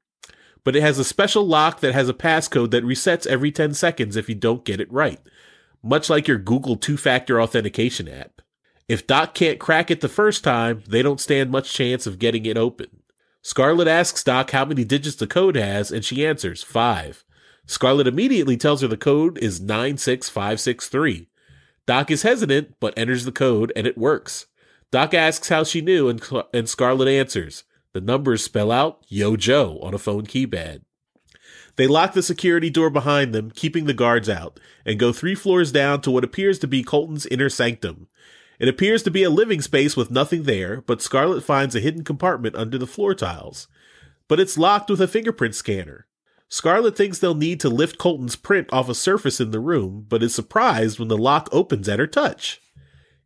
but 0.64 0.76
it 0.76 0.82
has 0.82 1.00
a 1.00 1.04
special 1.04 1.46
lock 1.46 1.80
that 1.80 1.94
has 1.94 2.10
a 2.10 2.14
passcode 2.14 2.72
that 2.72 2.84
resets 2.84 3.26
every 3.26 3.52
10 3.52 3.74
seconds 3.74 4.16
if 4.16 4.30
you 4.30 4.36
don't 4.36 4.66
get 4.66 4.80
it 4.80 4.92
right, 4.92 5.20
much 5.84 6.10
like 6.10 6.28
your 6.28 6.38
Google 6.38 6.76
two 6.76 6.98
factor 6.98 7.42
authentication 7.42 8.08
app. 8.08 8.42
If 8.88 9.08
Doc 9.08 9.34
can't 9.34 9.60
crack 9.60 9.92
it 9.92 10.02
the 10.02 10.08
first 10.08 10.44
time, 10.44 10.84
they 10.88 11.02
don't 11.02 11.20
stand 11.20 11.52
much 11.52 11.74
chance 11.74 12.08
of 12.08 12.20
getting 12.20 12.46
it 12.46 12.58
open. 12.58 12.88
Scarlett 13.42 13.88
asks 13.88 14.24
Doc 14.24 14.52
how 14.52 14.66
many 14.66 14.84
digits 14.84 15.16
the 15.16 15.28
code 15.28 15.56
has, 15.56 15.92
and 15.92 16.06
she 16.06 16.26
answers 16.26 16.64
five. 16.64 17.24
Scarlett 17.66 18.08
immediately 18.08 18.56
tells 18.56 18.82
her 18.82 18.88
the 18.88 18.98
code 18.98 19.38
is 19.40 19.60
96563. 19.60 21.28
Doc 21.86 22.12
is 22.12 22.24
hesitant, 22.24 22.76
but 22.80 22.98
enters 22.98 23.26
the 23.26 23.32
code, 23.32 23.72
and 23.76 23.88
it 23.88 23.98
works. 23.98 24.48
Doc 24.92 25.14
asks 25.14 25.50
how 25.50 25.64
she 25.64 25.82
knew, 25.82 26.08
and, 26.08 26.22
and 26.54 26.70
Scarlett 26.70 27.08
answers. 27.08 27.64
The 27.94 28.02
numbers 28.02 28.44
spell 28.44 28.72
out 28.72 29.04
Yo 29.08 29.36
Joe 29.36 29.80
on 29.82 29.94
a 29.94 29.98
phone 29.98 30.26
keypad. 30.26 30.82
They 31.76 31.88
lock 31.88 32.14
the 32.14 32.24
security 32.24 32.70
door 32.70 32.90
behind 32.90 33.34
them, 33.34 33.52
keeping 33.52 33.86
the 33.86 33.94
guards 33.94 34.30
out, 34.30 34.60
and 34.86 35.00
go 35.00 35.14
three 35.14 35.36
floors 35.36 35.72
down 35.72 36.02
to 36.02 36.12
what 36.12 36.24
appears 36.24 36.58
to 36.60 36.68
be 36.68 36.84
Colton's 36.84 37.26
inner 37.28 37.50
sanctum. 37.50 38.08
It 38.60 38.68
appears 38.68 39.04
to 39.04 39.12
be 39.12 39.24
a 39.24 39.30
living 39.30 39.62
space 39.62 39.96
with 39.96 40.10
nothing 40.10 40.44
there, 40.44 40.82
but 40.82 41.02
Scarlett 41.02 41.44
finds 41.44 41.76
a 41.76 41.80
hidden 41.80 42.04
compartment 42.04 42.56
under 42.56 42.78
the 42.78 42.88
floor 42.88 43.14
tiles. 43.14 43.68
But 44.28 44.40
it's 44.40 44.58
locked 44.58 44.90
with 44.90 45.02
a 45.02 45.08
fingerprint 45.08 45.54
scanner. 45.54 46.08
Scarlett 46.50 46.96
thinks 46.96 47.20
they'll 47.20 47.36
need 47.36 47.60
to 47.60 47.70
lift 47.70 47.98
Colton's 47.98 48.36
print 48.36 48.68
off 48.72 48.90
a 48.90 48.96
surface 48.96 49.40
in 49.40 49.52
the 49.52 49.60
room, 49.60 50.06
but 50.08 50.24
is 50.24 50.34
surprised 50.34 50.98
when 50.98 51.10
the 51.10 51.18
lock 51.18 51.50
opens 51.52 51.88
at 51.88 52.00
her 52.00 52.08
touch. 52.08 52.62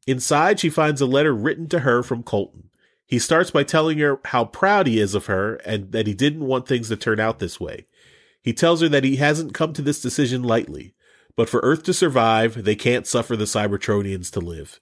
Inside, 0.08 0.60
she 0.60 0.70
finds 0.70 1.02
a 1.02 1.06
letter 1.06 1.34
written 1.34 1.68
to 1.70 1.80
her 1.80 2.02
from 2.04 2.24
Colton. 2.24 2.70
He 3.06 3.20
starts 3.20 3.52
by 3.52 3.64
telling 3.64 4.00
her 4.00 4.20
how 4.26 4.46
proud 4.46 4.88
he 4.88 5.00
is 5.00 5.14
of 5.14 5.26
her 5.26 5.56
and 5.66 5.92
that 5.92 6.08
he 6.08 6.14
didn't 6.14 6.46
want 6.46 6.68
things 6.68 6.88
to 6.88 6.96
turn 6.96 7.20
out 7.20 7.40
this 7.40 7.60
way. 7.60 7.86
He 8.42 8.54
tells 8.54 8.82
her 8.82 8.90
that 8.90 9.04
he 9.04 9.18
hasn't 9.18 9.54
come 9.54 9.74
to 9.74 9.82
this 9.82 10.02
decision 10.02 10.44
lightly, 10.44 10.94
but 11.36 11.50
for 11.50 11.60
Earth 11.62 11.84
to 11.84 11.94
survive, 11.94 12.64
they 12.64 12.76
can't 12.76 13.06
suffer 13.06 13.36
the 13.36 13.46
Cybertronians 13.46 14.32
to 14.32 14.40
live. 14.40 14.80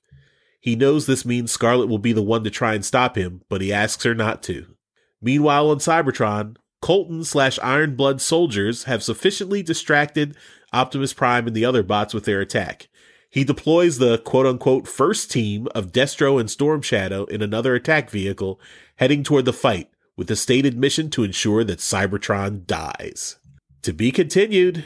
He 0.60 0.76
knows 0.76 1.06
this 1.06 1.26
means 1.26 1.52
Scarlett 1.52 1.90
will 1.90 2.00
be 2.00 2.14
the 2.14 2.22
one 2.22 2.44
to 2.44 2.50
try 2.50 2.74
and 2.74 2.86
stop 2.86 3.18
him, 3.18 3.42
but 3.50 3.62
he 3.62 3.74
asks 3.74 4.04
her 4.04 4.14
not 4.14 4.44
to. 4.44 4.76
Meanwhile, 5.22 5.70
on 5.70 5.80
Cybertron, 5.80 6.58
Colton 6.82 7.24
slash 7.24 7.60
Iron 7.60 7.96
Blood 7.96 8.22
soldiers 8.22 8.84
have 8.86 9.04
sufficiently 9.04 9.62
distracted 9.64 10.36
Optimus 10.72 11.14
Prime 11.14 11.48
and 11.48 11.56
the 11.56 11.66
other 11.66 11.84
bots 11.84 12.14
with 12.14 12.26
their 12.26 12.42
attack. 12.42 12.88
He 13.30 13.44
deploys 13.44 13.98
the 14.00 14.18
quote 14.18 14.46
unquote 14.46 14.88
first 14.88 15.32
team 15.32 15.68
of 15.76 15.92
Destro 15.92 16.40
and 16.40 16.50
Storm 16.50 16.82
Shadow 16.82 17.26
in 17.26 17.42
another 17.42 17.76
attack 17.76 18.10
vehicle, 18.10 18.60
heading 18.96 19.24
toward 19.24 19.46
the 19.46 19.54
fight, 19.54 19.90
with 20.18 20.28
the 20.28 20.36
stated 20.36 20.78
mission 20.78 21.10
to 21.12 21.24
ensure 21.24 21.64
that 21.64 21.80
Cybertron 21.80 22.66
dies. 22.66 23.38
To 23.84 23.94
be 23.94 24.12
continued. 24.12 24.86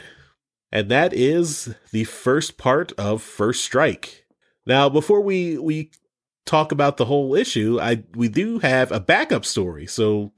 And 0.70 0.90
that 0.90 1.14
is 1.14 1.74
the 1.92 2.04
first 2.04 2.58
part 2.58 2.92
of 2.98 3.22
First 3.22 3.64
Strike. 3.64 4.26
Now, 4.66 4.88
before 4.88 5.20
we 5.20 5.56
we 5.56 5.90
talk 6.44 6.72
about 6.72 6.96
the 6.96 7.06
whole 7.06 7.34
issue, 7.34 7.78
I 7.80 8.02
we 8.14 8.28
do 8.28 8.58
have 8.58 8.92
a 8.92 9.00
backup 9.00 9.44
story. 9.44 9.86
So 9.86 10.32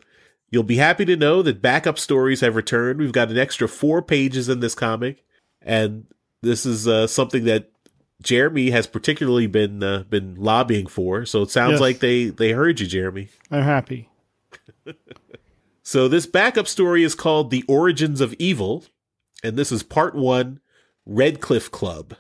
you'll 0.50 0.62
be 0.62 0.76
happy 0.76 1.04
to 1.06 1.16
know 1.16 1.42
that 1.42 1.62
backup 1.62 1.98
stories 1.98 2.40
have 2.40 2.54
returned. 2.54 3.00
We've 3.00 3.12
got 3.12 3.30
an 3.30 3.38
extra 3.38 3.68
four 3.68 4.02
pages 4.02 4.48
in 4.48 4.60
this 4.60 4.74
comic, 4.74 5.24
and 5.60 6.06
this 6.42 6.64
is 6.66 6.86
uh, 6.86 7.06
something 7.06 7.44
that 7.44 7.70
Jeremy 8.22 8.70
has 8.70 8.86
particularly 8.86 9.46
been 9.46 9.82
uh, 9.82 10.04
been 10.08 10.34
lobbying 10.36 10.86
for. 10.86 11.24
So 11.26 11.42
it 11.42 11.50
sounds 11.50 11.72
Yes. 11.72 11.80
like 11.80 11.98
they 12.00 12.26
they 12.26 12.52
heard 12.52 12.80
you, 12.80 12.86
Jeremy. 12.86 13.28
I'm 13.50 13.62
happy. 13.62 14.08
So 15.82 16.08
this 16.08 16.26
backup 16.26 16.66
story 16.66 17.04
is 17.04 17.14
called 17.14 17.52
The 17.52 17.62
Origins 17.68 18.20
of 18.20 18.34
Evil, 18.40 18.84
and 19.44 19.56
this 19.56 19.70
is 19.70 19.84
part 19.84 20.16
one, 20.16 20.58
Redcliffe 21.06 21.70
Club. 21.70 22.14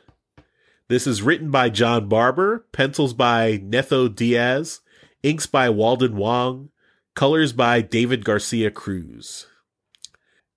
This 0.86 1.04
is 1.04 1.20
written 1.20 1.50
by 1.50 1.70
John 1.70 2.08
Barber, 2.08 2.64
pencils 2.70 3.12
by 3.12 3.58
Netho 3.58 4.14
Diaz, 4.14 4.82
inks 5.24 5.46
by 5.46 5.68
Walden 5.68 6.14
Wong, 6.14 6.68
colors 7.16 7.52
by 7.52 7.80
David 7.80 8.24
Garcia 8.24 8.70
Cruz. 8.70 9.48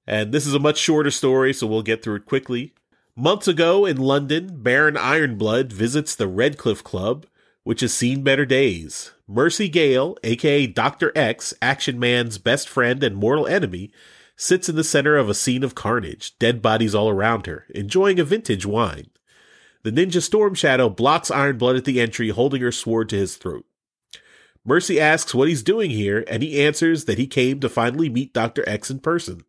And 0.06 0.32
this 0.32 0.46
is 0.46 0.54
a 0.54 0.60
much 0.60 0.78
shorter 0.78 1.10
story, 1.10 1.52
so 1.52 1.66
we'll 1.66 1.82
get 1.82 2.04
through 2.04 2.18
it 2.18 2.28
quickly. 2.28 2.76
Months 3.20 3.50
ago 3.50 3.86
in 3.86 3.98
London, 3.98 4.64
Baron 4.64 4.96
Ironblood 4.96 5.74
visits 5.74 6.16
the 6.16 6.26
Redcliffe 6.26 6.86
Club, 6.86 7.26
which 7.64 7.82
has 7.82 7.94
seen 7.94 8.24
better 8.24 8.46
days. 8.46 9.12
Mercy 9.28 9.68
Gale, 9.68 10.16
aka 10.24 10.66
Dr. 10.68 11.12
X, 11.14 11.54
Action 11.62 12.00
Man's 12.00 12.38
best 12.38 12.70
friend 12.70 13.04
and 13.04 13.18
mortal 13.18 13.46
enemy, 13.46 13.92
sits 14.38 14.70
in 14.70 14.78
the 14.78 14.86
center 14.86 15.18
of 15.18 15.28
a 15.28 15.34
scene 15.34 15.66
of 15.66 15.76
carnage, 15.76 16.40
dead 16.40 16.62
bodies 16.62 16.96
all 16.96 17.10
around 17.10 17.46
her, 17.46 17.66
enjoying 17.76 18.22
a 18.22 18.24
vintage 18.24 18.66
wine. 18.66 19.10
The 19.84 19.92
ninja 19.92 20.22
Storm 20.22 20.56
Shadow 20.56 20.88
blocks 20.88 21.30
Ironblood 21.30 21.76
at 21.76 21.84
the 21.84 22.00
entry, 22.00 22.30
holding 22.30 22.62
her 22.62 22.72
sword 22.72 23.10
to 23.10 23.18
his 23.18 23.36
throat. 23.36 23.66
Mercy 24.64 24.98
asks 24.98 25.36
what 25.36 25.50
he's 25.50 25.62
doing 25.62 25.92
here, 25.92 26.24
and 26.30 26.42
he 26.42 26.66
answers 26.66 27.04
that 27.04 27.18
he 27.18 27.28
came 27.28 27.60
to 27.60 27.68
finally 27.68 28.08
meet 28.08 28.34
Dr. 28.34 28.64
X 28.66 28.90
in 28.90 29.00
person. 29.00 29.44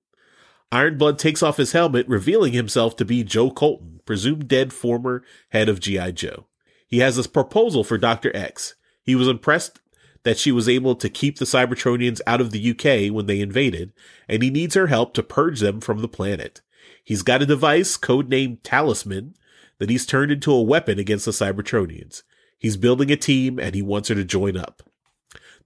Ironblood 0.72 1.18
takes 1.18 1.42
off 1.42 1.56
his 1.56 1.72
helmet, 1.72 2.08
revealing 2.08 2.52
himself 2.52 2.94
to 2.96 3.04
be 3.04 3.24
Joe 3.24 3.50
Colton, 3.50 4.00
presumed 4.04 4.46
dead 4.46 4.72
former 4.72 5.24
head 5.48 5.68
of 5.68 5.80
G.I. 5.80 6.12
Joe. 6.12 6.46
He 6.86 6.98
has 6.98 7.18
a 7.18 7.28
proposal 7.28 7.82
for 7.82 7.98
Dr. 7.98 8.34
X. 8.36 8.74
He 9.02 9.14
was 9.14 9.28
impressed 9.28 9.80
that 10.22 10.38
she 10.38 10.52
was 10.52 10.68
able 10.68 10.94
to 10.94 11.08
keep 11.08 11.38
the 11.38 11.44
Cybertronians 11.44 12.20
out 12.26 12.40
of 12.40 12.50
the 12.50 12.70
UK 12.70 13.12
when 13.12 13.26
they 13.26 13.40
invaded, 13.40 13.92
and 14.28 14.42
he 14.42 14.50
needs 14.50 14.74
her 14.74 14.88
help 14.88 15.14
to 15.14 15.22
purge 15.22 15.60
them 15.60 15.80
from 15.80 16.00
the 16.00 16.08
planet. 16.08 16.60
He's 17.02 17.22
got 17.22 17.42
a 17.42 17.46
device 17.46 17.96
codenamed 17.96 18.58
Talisman 18.62 19.34
that 19.78 19.90
he's 19.90 20.06
turned 20.06 20.30
into 20.30 20.52
a 20.52 20.62
weapon 20.62 20.98
against 20.98 21.24
the 21.24 21.32
Cybertronians. 21.32 22.22
He's 22.58 22.76
building 22.76 23.10
a 23.10 23.16
team 23.16 23.58
and 23.58 23.74
he 23.74 23.82
wants 23.82 24.10
her 24.10 24.14
to 24.14 24.24
join 24.24 24.56
up. 24.56 24.82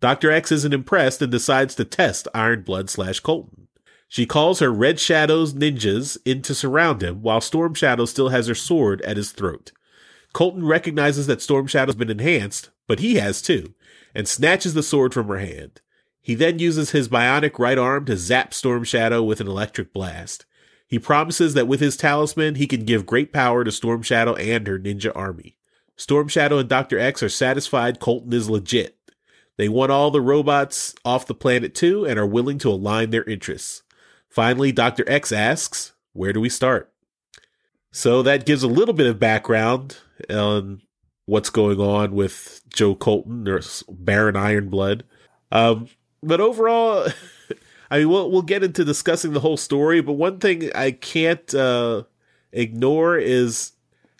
Dr. 0.01 0.31
X 0.31 0.53
isn't 0.53 0.75
impressed 0.75 1.21
and 1.21 1.33
decides 1.33 1.75
to 1.75 1.85
test 1.85 2.29
Ironblood 2.35 2.89
slash 2.89 3.21
Colton. 3.21 3.64
She 4.15 4.27
calls 4.27 4.61
her 4.61 4.73
Red 4.73 5.01
Shadows 5.01 5.55
ninjas 5.55 6.17
in 6.25 6.41
to 6.43 6.55
surround 6.55 7.03
him 7.03 7.21
while 7.21 7.41
Storm 7.41 7.75
Shadow 7.75 8.05
still 8.05 8.29
has 8.29 8.47
her 8.47 8.55
sword 8.55 9.03
at 9.03 9.17
his 9.17 9.33
throat. 9.33 9.73
Colton 10.33 10.65
recognizes 10.65 11.27
that 11.27 11.43
Storm 11.43 11.67
Shadow's 11.67 11.97
been 11.97 12.09
enhanced, 12.09 12.71
but 12.87 13.01
he 13.01 13.17
has 13.17 13.43
too, 13.43 13.75
and 14.15 14.29
snatches 14.29 14.75
the 14.75 14.85
sword 14.85 15.13
from 15.13 15.27
her 15.27 15.39
hand. 15.39 15.81
He 16.23 16.37
then 16.37 16.61
uses 16.61 16.93
his 16.93 17.09
bionic 17.09 17.59
right 17.59 17.77
arm 17.77 18.05
to 18.05 18.17
zap 18.17 18.55
Storm 18.55 18.85
Shadow 18.85 19.21
with 19.21 19.41
an 19.41 19.49
electric 19.49 19.93
blast. 19.93 20.47
He 20.87 21.01
promises 21.01 21.55
that 21.55 21.67
with 21.67 21.81
his 21.81 21.97
talisman, 21.97 22.55
he 22.55 22.69
can 22.69 22.85
give 22.85 23.07
great 23.07 23.33
power 23.33 23.65
to 23.65 23.73
Storm 23.73 24.03
Shadow 24.03 24.37
and 24.37 24.65
her 24.69 24.79
ninja 24.79 25.11
army. 25.17 25.57
Storm 25.97 26.29
Shadow 26.29 26.59
and 26.59 26.69
Dr. 26.69 27.01
X 27.01 27.21
are 27.21 27.29
satisfied 27.29 27.99
Colton 27.99 28.33
is 28.33 28.49
legit. 28.49 28.97
They 29.57 29.69
want 29.69 29.91
all 29.91 30.13
the 30.13 30.21
robots 30.21 30.95
off 31.05 31.27
the 31.27 31.35
planet 31.35 31.75
too 31.75 32.07
and 32.07 32.17
are 32.17 32.25
willing 32.25 32.59
to 32.59 32.71
align 32.71 33.11
their 33.11 33.25
interests. 33.25 33.83
Finally, 34.35 34.73
Dr. 34.73 35.05
X 35.07 35.31
asks, 35.31 35.93
Where 36.13 36.33
do 36.33 36.41
we 36.41 36.49
start? 36.49 36.93
So 37.93 38.21
that 38.25 38.45
gives 38.45 38.65
a 38.65 38.69
little 38.69 38.93
bit 38.93 39.07
of 39.07 39.21
background 39.21 39.99
on 40.29 40.83
what's 41.27 41.51
going 41.51 41.79
on 41.79 42.17
with 42.17 42.61
Joe 42.69 42.97
Colton 42.97 43.47
or 43.47 43.61
Baron 43.89 44.35
Ironblood. 44.35 45.03
Um, 45.53 45.87
but 46.21 46.41
overall, 46.41 47.07
I 47.93 47.99
mean, 47.99 48.09
we'll 48.09 48.29
we'll 48.29 48.43
get 48.43 48.65
into 48.65 48.85
discussing 48.85 49.35
the 49.35 49.41
whole 49.41 49.57
story. 49.57 50.01
But 50.01 50.15
one 50.15 50.41
thing 50.41 50.69
I 50.75 50.91
can't 50.91 51.55
uh, 51.55 52.03
ignore 52.51 53.17
is 53.17 53.71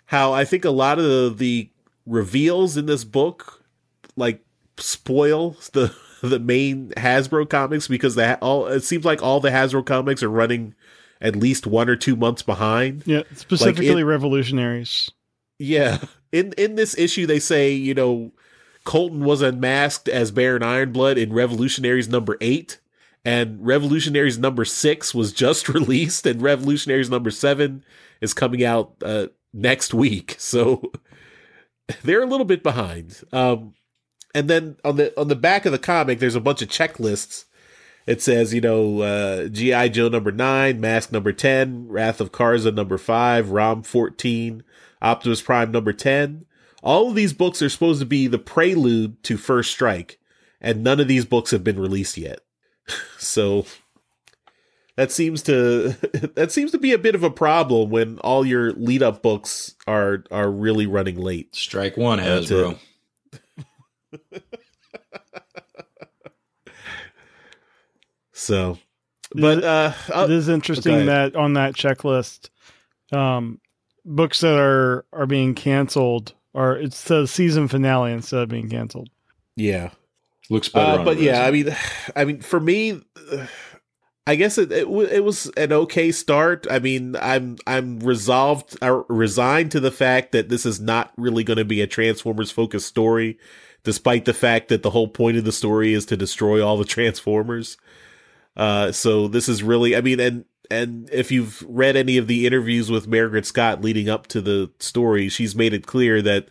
how 0.05 0.31
I 0.31 0.45
think 0.45 0.63
a 0.63 0.69
lot 0.69 0.97
of 0.97 1.03
the, 1.03 1.33
the 1.35 1.69
reveals 2.05 2.77
in 2.77 2.85
this 2.85 3.03
book 3.03 3.65
like 4.15 4.45
spoil 4.77 5.57
the 5.73 5.93
the 6.29 6.39
main 6.39 6.89
Hasbro 6.97 7.49
comics 7.49 7.87
because 7.87 8.15
the 8.15 8.37
all 8.39 8.67
it 8.67 8.83
seems 8.83 9.05
like 9.05 9.21
all 9.21 9.39
the 9.39 9.49
Hasbro 9.49 9.85
comics 9.85 10.23
are 10.23 10.29
running 10.29 10.75
at 11.21 11.35
least 11.35 11.65
one 11.65 11.89
or 11.89 11.95
two 11.95 12.15
months 12.15 12.41
behind. 12.41 13.03
Yeah, 13.05 13.23
specifically 13.33 13.95
Like, 13.95 14.05
revolutionaries. 14.05 15.11
Yeah. 15.59 15.99
In 16.31 16.53
in 16.57 16.75
this 16.75 16.97
issue 16.97 17.25
they 17.25 17.39
say, 17.39 17.71
you 17.71 17.93
know, 17.93 18.31
Colton 18.83 19.23
was 19.23 19.41
unmasked 19.41 20.09
as 20.09 20.31
Baron 20.31 20.61
Ironblood 20.61 21.17
in 21.17 21.33
Revolutionaries 21.33 22.07
number 22.09 22.37
8 22.41 22.79
and 23.23 23.65
Revolutionaries 23.65 24.37
number 24.37 24.65
6 24.65 25.15
was 25.15 25.31
just 25.33 25.69
released 25.77 26.25
and 26.25 26.41
Revolutionaries 26.41 27.09
number 27.09 27.31
7 27.31 27.83
is 28.21 28.33
coming 28.33 28.63
out 28.63 28.93
uh, 29.03 29.27
next 29.53 29.93
week. 29.93 30.35
So 30.39 30.91
they're 32.03 32.23
a 32.23 32.27
little 32.27 32.45
bit 32.45 32.63
behind. 32.63 33.21
Um 33.31 33.73
and 34.35 34.47
then 34.47 34.75
on 34.85 34.97
the 34.97 35.19
on 35.19 35.29
the 35.29 35.35
back 35.35 35.65
of 35.65 35.71
the 35.71 35.79
comic 35.79 36.19
there's 36.19 36.35
a 36.35 36.39
bunch 36.41 36.61
of 36.61 36.69
checklists. 36.69 37.45
It 38.05 38.21
says, 38.21 38.53
you 38.53 38.61
know, 38.61 39.01
uh, 39.01 39.47
GI 39.47 39.89
Joe 39.89 40.09
number 40.09 40.31
9, 40.31 40.79
Mask 40.79 41.11
number 41.11 41.31
10, 41.33 41.87
Wrath 41.87 42.21
of 42.21 42.31
Karza 42.31 42.71
number 42.71 42.99
5, 42.99 43.49
Rom 43.49 43.81
14, 43.81 44.63
Optimus 45.01 45.41
Prime 45.41 45.71
number 45.71 45.91
10. 45.91 46.45
All 46.83 47.09
of 47.09 47.15
these 47.15 47.33
books 47.33 47.63
are 47.63 47.69
supposed 47.69 47.99
to 48.01 48.05
be 48.05 48.27
the 48.27 48.37
prelude 48.37 49.23
to 49.23 49.37
First 49.37 49.71
Strike, 49.71 50.19
and 50.61 50.83
none 50.83 50.99
of 50.99 51.07
these 51.07 51.25
books 51.25 51.49
have 51.49 51.63
been 51.63 51.79
released 51.79 52.15
yet. 52.15 52.41
so 53.17 53.65
that 54.95 55.11
seems 55.11 55.41
to 55.43 55.95
that 56.35 56.51
seems 56.51 56.69
to 56.73 56.77
be 56.77 56.93
a 56.93 56.99
bit 56.99 57.15
of 57.15 57.23
a 57.23 57.31
problem 57.31 57.89
when 57.89 58.19
all 58.19 58.45
your 58.45 58.71
lead 58.73 59.01
up 59.01 59.23
books 59.23 59.73
are 59.87 60.23
are 60.29 60.51
really 60.51 60.85
running 60.85 61.17
late. 61.19 61.55
Strike 61.55 61.97
one, 61.97 62.19
Uh, 62.19 62.41
to- 62.41 62.53
Hasbro. 62.53 62.77
So 68.33 68.77
but 69.33 69.63
uh 69.63 69.93
it 70.15 70.29
is 70.29 70.49
interesting 70.49 70.95
ahead. 70.95 71.33
that 71.33 71.35
on 71.35 71.53
that 71.53 71.73
checklist, 71.73 72.49
um, 73.11 73.59
books 74.03 74.41
that 74.41 74.59
are 74.59 75.05
are 75.13 75.25
being 75.25 75.55
canceled 75.55 76.33
are 76.53 76.77
it 76.77 76.93
says 76.93 77.31
season 77.31 77.67
finale 77.67 78.11
instead 78.11 78.41
of 78.41 78.49
being 78.49 78.69
canceled. 78.69 79.09
yeah. 79.55 79.89
Looks 80.49 80.69
better. 80.69 81.01
Uh, 81.01 81.03
but 81.03 81.19
yeah, 81.19 81.43
I 81.43 81.51
mean, 81.51 81.75
I 82.15 82.25
mean, 82.25 82.39
for 82.39 82.59
me, 82.59 83.01
uh, 83.31 83.47
I 84.27 84.35
guess 84.35 84.57
it 84.57 84.71
it, 84.71 84.87
it 84.87 85.23
was 85.23 85.51
an 85.57 85.71
okay 85.71 86.11
start. 86.11 86.67
I 86.69 86.79
mean, 86.79 87.15
I'm 87.15 87.57
I'm 87.65 87.99
resolved, 87.99 88.77
uh, 88.81 89.03
resigned 89.09 89.71
to 89.71 89.79
the 89.79 89.91
fact 89.91 90.31
that 90.33 90.49
this 90.49 90.65
is 90.65 90.79
not 90.79 91.11
really 91.17 91.43
going 91.43 91.57
to 91.57 91.65
be 91.65 91.81
a 91.81 91.87
Transformers 91.87 92.51
focused 92.51 92.87
story, 92.87 93.37
despite 93.85 94.25
the 94.25 94.33
fact 94.33 94.67
that 94.67 94.83
the 94.83 94.89
whole 94.89 95.07
point 95.07 95.37
of 95.37 95.45
the 95.45 95.51
story 95.53 95.93
is 95.93 96.05
to 96.07 96.17
destroy 96.17 96.65
all 96.65 96.77
the 96.77 96.85
Transformers. 96.95 97.77
Uh, 98.57 98.91
so 98.91 99.27
this 99.27 99.47
is 99.47 99.63
really, 99.63 99.95
I 99.95 100.01
mean, 100.01 100.19
and 100.19 100.45
and 100.71 101.09
if 101.11 101.31
you've 101.31 101.63
read 101.67 101.95
any 101.95 102.17
of 102.17 102.27
the 102.27 102.45
interviews 102.45 102.89
with 102.89 103.09
Mairghread 103.09 103.45
Scott 103.45 103.81
leading 103.81 104.09
up 104.09 104.27
to 104.27 104.41
the 104.41 104.71
story, 104.79 105.29
she's 105.29 105.55
made 105.55 105.73
it 105.73 105.85
clear 105.85 106.21
that 106.21 106.47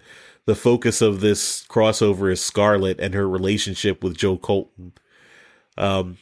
the 0.46 0.54
focus 0.54 1.00
of 1.00 1.20
this 1.20 1.64
crossover 1.66 2.30
is 2.30 2.40
Scarlett 2.40 3.00
and 3.00 3.14
her 3.14 3.28
relationship 3.28 4.04
with 4.04 4.16
Joe 4.16 4.36
Colton. 4.36 4.92
Um, 5.76 6.18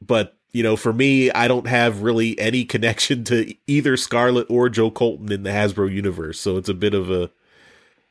but 0.00 0.36
you 0.52 0.62
know, 0.62 0.76
for 0.76 0.92
me, 0.92 1.30
I 1.30 1.48
don't 1.48 1.66
have 1.66 2.02
really 2.02 2.38
any 2.38 2.64
connection 2.64 3.24
to 3.24 3.54
either 3.66 3.96
Scarlett 3.96 4.46
or 4.48 4.68
Joe 4.68 4.90
Colton 4.90 5.30
in 5.30 5.42
the 5.42 5.50
Hasbro 5.50 5.92
universe, 5.92 6.40
so 6.40 6.56
it's 6.56 6.68
a 6.68 6.74
bit 6.74 6.94
of 6.94 7.10
a. 7.10 7.30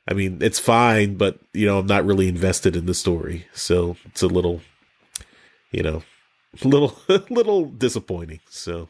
I 0.08 0.14
mean, 0.14 0.40
it's 0.42 0.60
fine, 0.60 1.16
but 1.16 1.40
you 1.54 1.66
know, 1.66 1.80
I'm 1.80 1.88
not 1.88 2.06
really 2.06 2.28
invested 2.28 2.76
in 2.76 2.86
the 2.86 2.94
story, 2.94 3.48
so 3.54 3.98
it's 4.06 4.22
a 4.22 4.28
little, 4.28 4.62
you 5.72 5.84
know, 5.84 6.04
little 6.64 6.98
little 7.30 7.66
disappointing. 7.66 8.40
So, 8.50 8.90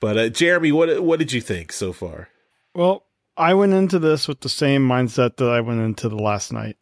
but 0.00 0.18
uh, 0.18 0.28
Jeremy, 0.28 0.72
what 0.72 1.02
what 1.02 1.18
did 1.18 1.32
you 1.32 1.40
think 1.40 1.72
so 1.72 1.92
far? 1.92 2.28
Well, 2.74 3.06
I 3.36 3.54
went 3.54 3.74
into 3.74 3.98
this 3.98 4.26
with 4.28 4.40
the 4.40 4.48
same 4.48 4.86
mindset 4.86 5.36
that 5.36 5.48
I 5.50 5.60
went 5.60 5.80
into 5.80 6.08
the 6.08 6.16
last 6.16 6.52
night. 6.52 6.76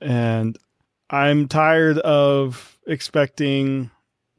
And 0.00 0.56
I'm 1.10 1.48
tired 1.48 1.98
of 1.98 2.78
expecting 2.86 3.90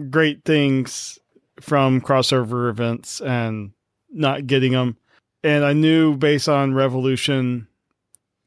great 0.10 0.45
things 0.45 1.17
from 1.60 2.02
crossover 2.02 2.69
events 2.69 3.19
and 3.19 3.72
not 4.12 4.48
getting 4.48 4.74
them. 4.74 4.98
And 5.43 5.65
I 5.65 5.74
knew 5.74 6.15
based 6.15 6.48
on 6.48 6.74
Revolution, 6.74 7.67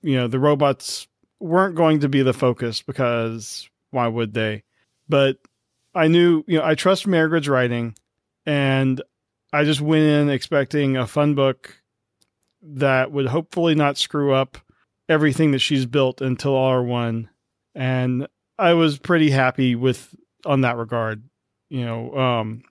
you 0.03 0.17
know, 0.17 0.29
the 0.29 0.39
robots 0.39 1.07
weren't 1.41 1.75
going 1.75 2.01
to 2.01 2.09
be 2.09 2.23
the 2.23 2.33
focus 2.33 2.83
because 2.83 3.69
why 3.91 4.07
would 4.07 4.35
they? 4.35 4.63
But 5.09 5.39
I 5.95 6.09
knew, 6.09 6.45
you 6.47 6.59
know, 6.59 6.65
I 6.65 6.75
trust 6.75 7.07
Mairghread's 7.07 7.49
writing 7.49 7.95
and 8.47 9.01
I 9.53 9.65
just 9.65 9.81
went 9.81 10.05
in 10.05 10.31
expecting 10.31 10.97
a 10.97 11.07
fun 11.07 11.35
book 11.35 11.83
that 12.63 13.13
would 13.13 13.27
hopefully 13.27 13.75
not 13.75 13.99
screw 13.99 14.33
up 14.33 14.59
everything 15.09 15.51
that 15.51 15.59
she's 15.59 15.85
built 15.85 16.21
until 16.21 16.53
R1. 16.53 17.29
And 17.75 18.27
I 18.59 18.75
was 18.75 18.99
pretty 18.99 19.31
happy 19.31 19.75
with 19.75 20.15
on 20.47 20.63
that 20.63 20.77
regard. 20.77 21.23
You 21.69 21.85
know, 21.85 22.17
um, 22.17 22.63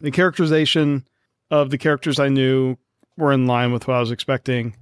the 0.00 0.10
characterization 0.10 1.06
of 1.50 1.70
the 1.70 1.78
characters 1.78 2.18
I 2.18 2.28
knew 2.28 2.76
were 3.16 3.32
in 3.32 3.46
line 3.46 3.72
with 3.72 3.88
what 3.88 3.96
I 3.96 4.00
was 4.00 4.10
expecting. 4.10 4.76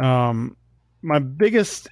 Um, 0.00 0.56
my 1.02 1.18
biggest 1.18 1.88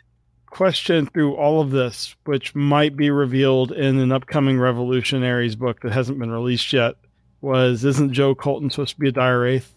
question 0.47 1.07
through 1.07 1.35
all 1.37 1.61
of 1.61 1.71
this, 1.71 2.15
which 2.25 2.55
might 2.55 2.97
be 2.97 3.11
revealed 3.11 3.73
in 3.73 3.99
an 3.99 4.13
upcoming 4.13 4.59
Revolutionaries 4.59 5.57
book 5.57 5.81
that 5.83 5.93
hasn't 5.93 6.19
been 6.19 6.31
released 6.31 6.73
yet, 6.73 6.97
was 7.41 7.85
isn't 7.85 8.13
Joe 8.13 8.35
Colton 8.35 8.71
supposed 8.71 8.95
to 8.95 9.01
be 9.01 9.09
a 9.09 9.13
dire 9.13 9.41
wraith? 9.41 9.75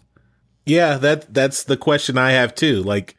Yeah, 0.66 0.96
that 0.98 1.32
that's 1.32 1.64
the 1.64 1.76
question 1.76 2.16
I 2.18 2.32
have 2.32 2.54
too. 2.54 2.82
Like 2.82 3.16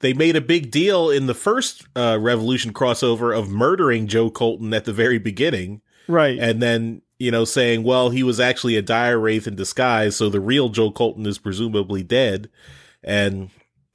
they 0.00 0.12
made 0.12 0.36
a 0.36 0.40
big 0.40 0.70
deal 0.70 1.08
in 1.10 1.26
the 1.26 1.34
first 1.34 1.84
uh, 1.94 2.18
Revolution 2.20 2.72
crossover 2.72 3.36
of 3.36 3.48
murdering 3.50 4.06
Joe 4.06 4.30
Colton 4.30 4.72
at 4.74 4.84
the 4.84 4.92
very 4.92 5.18
beginning, 5.18 5.82
Right. 6.08 6.38
and 6.38 6.60
then 6.60 7.02
you 7.18 7.30
know 7.30 7.44
saying, 7.44 7.82
well, 7.84 8.10
he 8.10 8.22
was 8.22 8.40
actually 8.40 8.76
a 8.76 8.82
dire 8.82 9.18
wraith 9.18 9.46
in 9.46 9.54
disguise, 9.54 10.16
so 10.16 10.28
the 10.28 10.40
real 10.40 10.68
Joe 10.68 10.90
Colton 10.90 11.26
is 11.26 11.38
presumably 11.38 12.02
dead. 12.02 12.48
And 13.04 13.50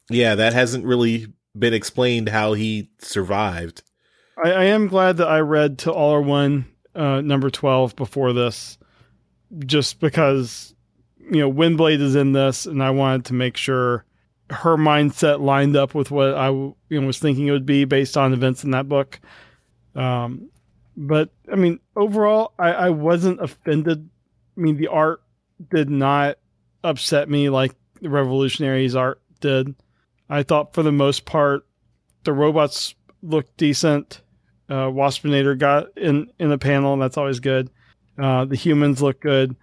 yeah, 0.10 0.36
that 0.36 0.54
hasn't 0.54 0.86
really 0.86 1.28
been 1.58 1.74
explained 1.74 2.30
how 2.30 2.54
he 2.54 2.90
survived. 3.00 3.82
I, 4.44 4.52
I 4.52 4.64
am 4.66 4.88
glad 4.88 5.18
that 5.18 5.28
I 5.28 5.40
read 5.40 5.78
Till 5.78 5.94
All 5.94 6.14
Are 6.14 6.22
One 6.22 6.66
uh, 6.94 7.22
number 7.22 7.50
twelve 7.50 7.96
before 7.96 8.34
this, 8.34 8.78
just 9.66 10.00
because 10.00 10.76
you 11.20 11.40
know 11.40 11.52
Windblade 11.52 12.02
is 12.02 12.16
in 12.16 12.34
this, 12.34 12.66
and 12.66 12.84
I 12.84 12.92
wanted 12.92 13.26
to 13.26 13.34
make 13.34 13.58
sure 13.58 14.06
her 14.50 14.78
mindset 14.78 15.40
lined 15.40 15.76
up 15.76 15.96
with 15.96 16.12
what 16.12 16.36
I 16.36 16.50
you 16.50 16.76
know 16.90 17.08
was 17.08 17.20
thinking 17.20 17.48
it 17.48 17.52
would 17.52 17.66
be 17.66 17.86
based 17.86 18.18
on 18.18 18.34
events 18.34 18.64
in 18.64 18.72
that 18.72 18.90
book. 18.90 19.20
Um, 19.96 20.50
but 20.98 21.30
I 21.52 21.56
mean, 21.56 21.80
overall, 21.96 22.54
I, 22.60 22.74
I 22.74 22.90
wasn't 22.90 23.42
offended. 23.42 24.10
I 24.58 24.62
mean, 24.62 24.78
the 24.78 24.88
art 24.88 25.22
did 25.72 25.90
not 25.90 26.38
upset 26.84 27.30
me 27.30 27.50
like 27.50 27.74
the 28.02 28.10
Revolutionaries 28.10 28.96
art 28.96 29.22
did. 29.40 29.76
I 30.30 30.44
thought 30.44 30.74
for 30.74 30.84
the 30.84 30.92
most 30.92 31.26
part, 31.26 31.66
the 32.24 32.34
robots 32.34 32.96
looked 33.22 33.58
decent. 33.58 34.22
Uh, 34.68 34.88
Waspinator 34.88 35.58
got 35.58 35.96
in 35.98 36.32
in 36.40 36.50
the 36.50 36.58
panel, 36.58 36.94
and 36.94 37.02
that's 37.02 37.18
always 37.18 37.40
good. 37.40 37.70
Uh, 38.18 38.46
the 38.46 38.56
humans 38.56 39.02
look 39.02 39.22
good. 39.22 39.56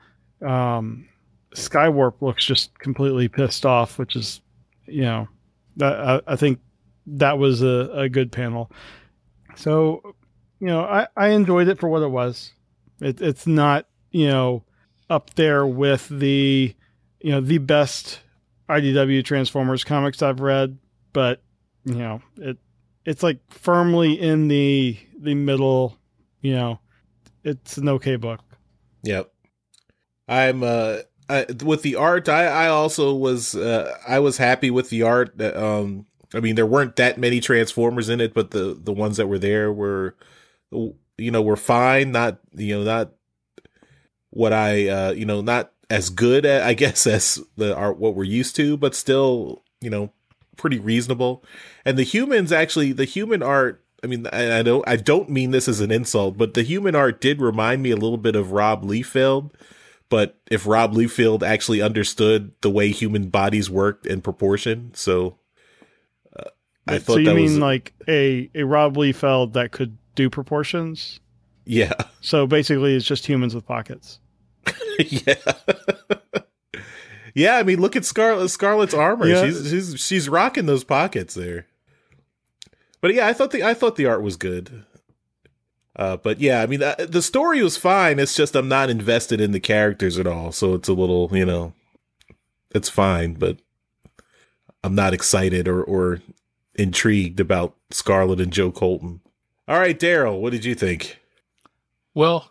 Um, 0.44 1.09
Skywarp 1.55 2.20
looks 2.20 2.44
just 2.44 2.79
completely 2.79 3.29
pissed 3.29 3.66
off, 3.66 3.98
which 3.98 4.16
is, 4.16 4.40
you 4.87 5.03
know, 5.03 5.29
that 5.77 5.98
I, 5.98 6.20
I 6.27 6.37
think 6.37 6.61
that 7.07 7.38
was 7.38 7.62
a, 7.62 7.90
a 7.92 8.09
good 8.09 8.31
panel. 8.31 8.70
So, 9.57 10.14
you 10.61 10.68
know, 10.68 10.83
I, 10.83 11.09
I 11.16 11.29
enjoyed 11.29 11.68
it 11.68 11.81
for 11.81 11.88
what 11.88 12.03
it 12.03 12.09
was. 12.09 12.53
It, 13.01 13.20
it's 13.20 13.46
not, 13.46 13.87
you 14.12 14.29
know, 14.29 14.64
up 15.11 15.35
there 15.35 15.66
with 15.66 16.09
the, 16.09 16.75
you 17.20 17.31
know, 17.31 17.40
the 17.40 17.59
best 17.59 18.20
IDW 18.73 19.25
Transformers 19.25 19.85
comics 19.85 20.23
I've 20.23 20.41
read, 20.41 20.79
but 21.13 21.43
you 21.85 21.95
know, 21.95 22.23
it 22.37 22.59
it's 23.05 23.23
like 23.23 23.39
firmly 23.51 24.19
in 24.21 24.49
the 24.49 24.99
the 25.19 25.35
middle. 25.35 25.99
You 26.41 26.55
know, 26.55 26.81
it's 27.45 27.77
an 27.77 27.89
okay 27.89 28.17
book. 28.17 28.41
Yep. 29.05 29.33
I'm 30.29 30.63
uh 30.63 30.99
I, 31.29 31.47
with 31.65 31.83
the 31.83 31.97
art 31.97 32.29
I 32.29 32.47
I 32.47 32.69
also 32.69 33.15
was 33.15 33.55
uh 33.55 33.97
I 34.07 34.19
was 34.19 34.37
happy 34.37 34.71
with 34.71 34.91
the 34.91 35.03
art 35.03 35.41
um 35.41 36.07
I 36.35 36.41
mean 36.41 36.55
there 36.55 36.67
weren't 36.67 36.97
that 36.97 37.19
many 37.19 37.41
transformers 37.41 38.09
in 38.09 38.21
it 38.21 38.35
but 38.35 38.51
the 38.51 38.79
the 38.81 38.93
ones 38.93 39.17
that 39.17 39.27
were 39.27 39.39
there 39.39 39.73
were 39.73 40.17
you 40.71 41.31
know 41.31 41.43
were 41.43 41.57
fine 41.57 42.13
not 42.13 42.39
you 42.55 42.77
know 42.77 42.85
not 42.85 43.13
what 44.31 44.53
I 44.53 44.89
uh 44.89 45.13
you 45.13 45.27
know 45.27 45.41
not 45.41 45.73
as 45.93 46.11
good 46.11 46.47
I 46.47 46.75
guess 46.75 47.07
as 47.17 47.41
the 47.57 47.77
art 47.77 47.99
what 47.99 48.15
we're 48.15 48.25
used 48.25 48.57
to 48.57 48.77
but 48.77 48.95
still 48.95 49.63
you 49.81 49.91
know 49.91 50.13
pretty 50.57 50.79
reasonable. 50.79 51.45
And 51.85 51.99
the 51.99 52.03
humans 52.03 52.53
actually, 52.53 52.93
the 52.93 53.05
human 53.05 53.43
art. 53.43 53.85
I 54.05 54.09
mean, 54.09 54.27
I, 54.33 54.59
I 54.59 54.63
don't, 54.63 54.87
I 54.89 54.97
don't 54.97 55.31
mean 55.31 55.53
this 55.53 55.69
as 55.69 55.81
an 55.81 55.93
insult, 55.93 56.37
but 56.37 56.55
the 56.55 56.65
human 56.65 56.97
art 56.97 57.21
did 57.21 57.41
remind 57.41 57.83
me 57.83 57.93
a 57.93 57.97
little 57.97 58.17
bit 58.17 58.35
of 58.35 58.51
Rob 58.51 58.85
Liefeld. 58.85 59.53
But 60.09 60.39
if 60.51 60.67
Rob 60.67 60.93
Liefeld 60.93 61.43
actually 61.43 61.81
understood 61.81 62.53
the 62.63 62.71
way 62.71 62.91
human 62.91 63.29
bodies 63.29 63.71
worked 63.71 64.07
in 64.07 64.21
proportion, 64.21 64.91
so 64.95 65.39
uh, 66.37 66.51
I 66.87 66.99
thought 66.99 67.15
so 67.15 67.19
you 67.19 67.33
mean 67.33 67.45
was 67.45 67.59
like 67.59 67.95
a 68.09 68.51
a 68.55 68.65
Rob 68.65 68.97
Liefeld 68.97 69.53
that 69.53 69.71
could 69.71 69.97
do 70.15 70.29
proportions? 70.29 71.21
yeah, 71.65 71.93
So 72.21 72.47
basically, 72.47 72.95
it's 72.97 73.07
just 73.07 73.25
humans 73.25 73.55
with 73.55 73.67
pockets. 73.67 74.19
yeah. 74.98 75.35
Yeah, 77.35 77.57
I 77.57 77.62
mean, 77.62 77.81
look 77.81 77.96
at 77.96 78.05
Scarlett 78.05 78.51
Scarlett's 78.51 78.94
armor. 78.94 79.27
Yeah. 79.27 79.44
She's 79.44 79.70
she's 79.70 80.01
she's 80.01 80.29
rocking 80.29 80.66
those 80.66 80.85
pockets 80.85 81.35
there. 81.35 81.66
But 83.01 83.14
yeah, 83.14 83.27
I 83.27 83.33
thought 83.33 83.51
the 83.51 83.62
I 83.62 83.75
thought 83.75 83.96
the 83.96 84.07
art 84.07 84.22
was 84.22 84.37
good. 84.37 84.85
Uh, 85.94 86.16
but 86.16 86.40
yeah, 86.40 86.62
I 86.62 86.66
mean, 86.66 86.83
uh, 86.83 86.94
the 86.98 87.20
story 87.20 87.62
was 87.62 87.77
fine. 87.77 88.18
It's 88.18 88.35
just 88.35 88.55
I'm 88.55 88.68
not 88.68 88.88
invested 88.90 89.40
in 89.40 89.53
the 89.53 89.61
characters 89.61 90.18
at 90.18 90.27
all, 90.27 90.51
so 90.51 90.75
it's 90.75 90.88
a 90.88 90.94
little, 90.94 91.29
you 91.33 91.44
know, 91.44 91.75
it's 92.70 92.88
fine, 92.88 93.35
but 93.35 93.59
I'm 94.83 94.94
not 94.94 95.12
excited 95.12 95.68
or 95.68 95.83
or 95.83 96.20
intrigued 96.75 97.40
about 97.40 97.75
Scarlett 97.90 98.40
and 98.40 98.53
Joe 98.53 98.72
Colton. 98.72 99.20
All 99.68 99.79
right, 99.79 99.98
Daryl, 99.98 100.40
what 100.40 100.53
did 100.53 100.64
you 100.64 100.75
think? 100.75 101.18
Well, 102.14 102.51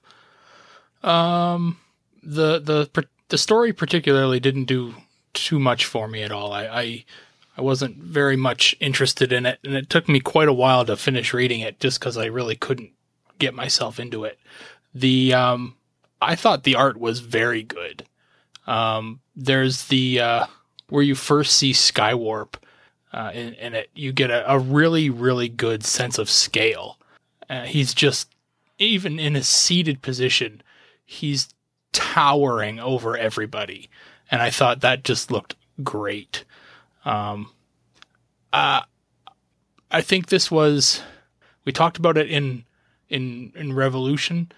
um, 1.04 1.78
the 2.24 2.60
the 2.60 3.06
the 3.30 3.38
story 3.38 3.74
particularly 3.74 4.40
didn't 4.40 4.66
do 4.66 4.94
too 5.34 5.60
much 5.60 5.86
for 5.86 6.08
me 6.08 6.24
at 6.24 6.32
all. 6.32 6.52
I, 6.54 6.66
I 6.66 7.06
I 7.58 7.62
wasn't 7.62 7.98
very 7.98 8.36
much 8.36 8.76
interested 8.80 9.32
in 9.32 9.46
it, 9.46 9.60
and 9.64 9.76
it 9.76 9.90
took 9.90 10.08
me 10.08 10.20
quite 10.20 10.48
a 10.48 10.54
while 10.54 10.86
to 10.86 10.96
finish 10.98 11.34
reading 11.34 11.62
it, 11.62 11.80
just 11.80 12.00
because 12.00 12.18
I 12.18 12.26
really 12.26 12.56
couldn't 12.56 12.92
get 13.40 13.54
myself 13.54 14.00
into 14.00 14.24
it. 14.24 14.40
The 14.94 15.34
um, 15.34 15.76
I 16.22 16.36
thought 16.36 16.64
the 16.64 16.76
art 16.76 16.98
was 16.98 17.20
very 17.20 17.64
good. 17.64 18.06
Um, 18.68 19.22
there's 19.36 19.88
the 19.88 20.20
uh, 20.20 20.46
where 20.90 21.04
you 21.04 21.16
first 21.16 21.56
see 21.56 21.72
Skywarp 21.72 22.56
uh, 23.14 23.32
in 23.34 23.74
it, 23.74 23.90
you 23.94 24.12
get 24.12 24.32
a, 24.32 24.50
a 24.52 24.60
really 24.60 25.10
really 25.10 25.50
good 25.50 25.84
sense 25.84 26.18
of 26.18 26.30
scale. 26.30 26.98
Uh, 27.50 27.64
he's 27.64 27.94
just 27.94 28.34
even 28.78 29.20
in 29.20 29.36
a 29.36 29.44
seated 29.44 30.02
position, 30.02 30.62
he's 31.06 31.50
towering 31.94 32.80
over 32.80 33.18
everybody, 33.18 33.90
and 34.30 34.42
I 34.42 34.50
thought 34.50 34.82
that 34.82 35.04
just 35.04 35.32
looked 35.32 35.56
great. 35.84 36.44
Um, 37.06 37.52
uh, 38.54 38.82
I 39.90 40.02
think 40.02 40.28
this 40.28 40.50
was 40.50 41.02
we 41.66 41.72
talked 41.72 41.98
about 41.98 42.18
it 42.18 42.30
in 42.30 42.64
in 43.10 43.52
in 43.56 43.74
Revolution, 43.74 44.52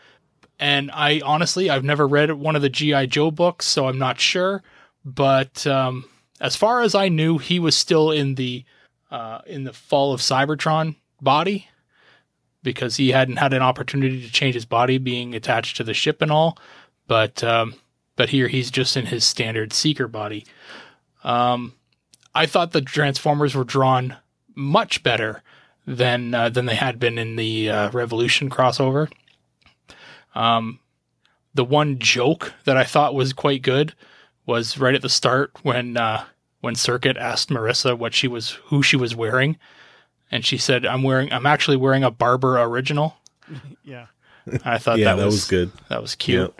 and 0.59 0.91
I 0.91 1.21
honestly 1.23 1.69
I've 1.69 1.83
never 1.83 2.07
read 2.07 2.31
one 2.31 2.55
of 2.55 2.61
the 2.61 2.69
GI 2.69 3.07
Joe 3.07 3.31
books, 3.31 3.65
so 3.65 3.87
I'm 3.87 3.99
not 3.99 4.19
sure. 4.19 4.61
But 5.05 5.65
um, 5.67 6.05
as 6.39 6.55
far 6.55 6.81
as 6.81 6.95
I 6.95 7.09
knew, 7.09 7.37
he 7.37 7.59
was 7.59 7.75
still 7.75 8.11
in 8.11 8.35
the 8.35 8.63
uh, 9.11 9.41
in 9.45 9.63
the 9.63 9.73
Fall 9.73 10.13
of 10.13 10.21
Cybertron 10.21 10.95
body 11.21 11.67
because 12.63 12.95
he 12.97 13.11
hadn't 13.11 13.37
had 13.37 13.53
an 13.53 13.61
opportunity 13.61 14.21
to 14.21 14.31
change 14.31 14.55
his 14.55 14.65
body 14.65 14.97
being 14.97 15.35
attached 15.35 15.77
to 15.77 15.83
the 15.83 15.93
ship 15.93 16.21
and 16.21 16.31
all. 16.31 16.57
But 17.07 17.43
um, 17.43 17.75
but 18.15 18.29
here 18.29 18.47
he's 18.47 18.71
just 18.71 18.95
in 18.95 19.07
his 19.07 19.23
standard 19.23 19.73
Seeker 19.73 20.07
body. 20.07 20.45
Um, 21.23 21.73
I 22.35 22.45
thought 22.45 22.71
the 22.71 22.81
Transformers 22.81 23.55
were 23.55 23.63
drawn 23.63 24.17
much 24.55 25.03
better 25.03 25.41
than 25.85 26.33
uh, 26.33 26.49
than 26.49 26.65
they 26.65 26.75
had 26.75 26.99
been 26.99 27.17
in 27.17 27.35
the 27.35 27.69
uh, 27.69 27.91
Revolution 27.91 28.49
crossover. 28.49 29.11
Um, 30.35 30.79
the 31.53 31.65
one 31.65 31.99
joke 31.99 32.53
that 32.65 32.77
I 32.77 32.83
thought 32.83 33.13
was 33.13 33.33
quite 33.33 33.61
good 33.61 33.93
was 34.45 34.77
right 34.77 34.95
at 34.95 35.01
the 35.01 35.09
start 35.09 35.51
when 35.63 35.97
uh, 35.97 36.25
when 36.61 36.75
Circuit 36.75 37.17
asked 37.17 37.49
Marissa 37.49 37.97
what 37.97 38.13
she 38.13 38.27
was 38.27 38.51
who 38.65 38.81
she 38.81 38.95
was 38.95 39.15
wearing, 39.15 39.57
and 40.31 40.45
she 40.45 40.57
said, 40.57 40.85
"I'm 40.85 41.03
wearing 41.03 41.31
I'm 41.31 41.45
actually 41.45 41.77
wearing 41.77 42.03
a 42.03 42.11
Barber 42.11 42.59
original." 42.59 43.17
Yeah. 43.83 44.07
I 44.63 44.77
thought 44.77 44.97
yeah, 44.97 45.11
that, 45.11 45.17
that 45.17 45.25
was, 45.25 45.35
was 45.35 45.47
good. 45.47 45.71
That 45.89 46.01
was 46.01 46.15
cute. 46.15 46.53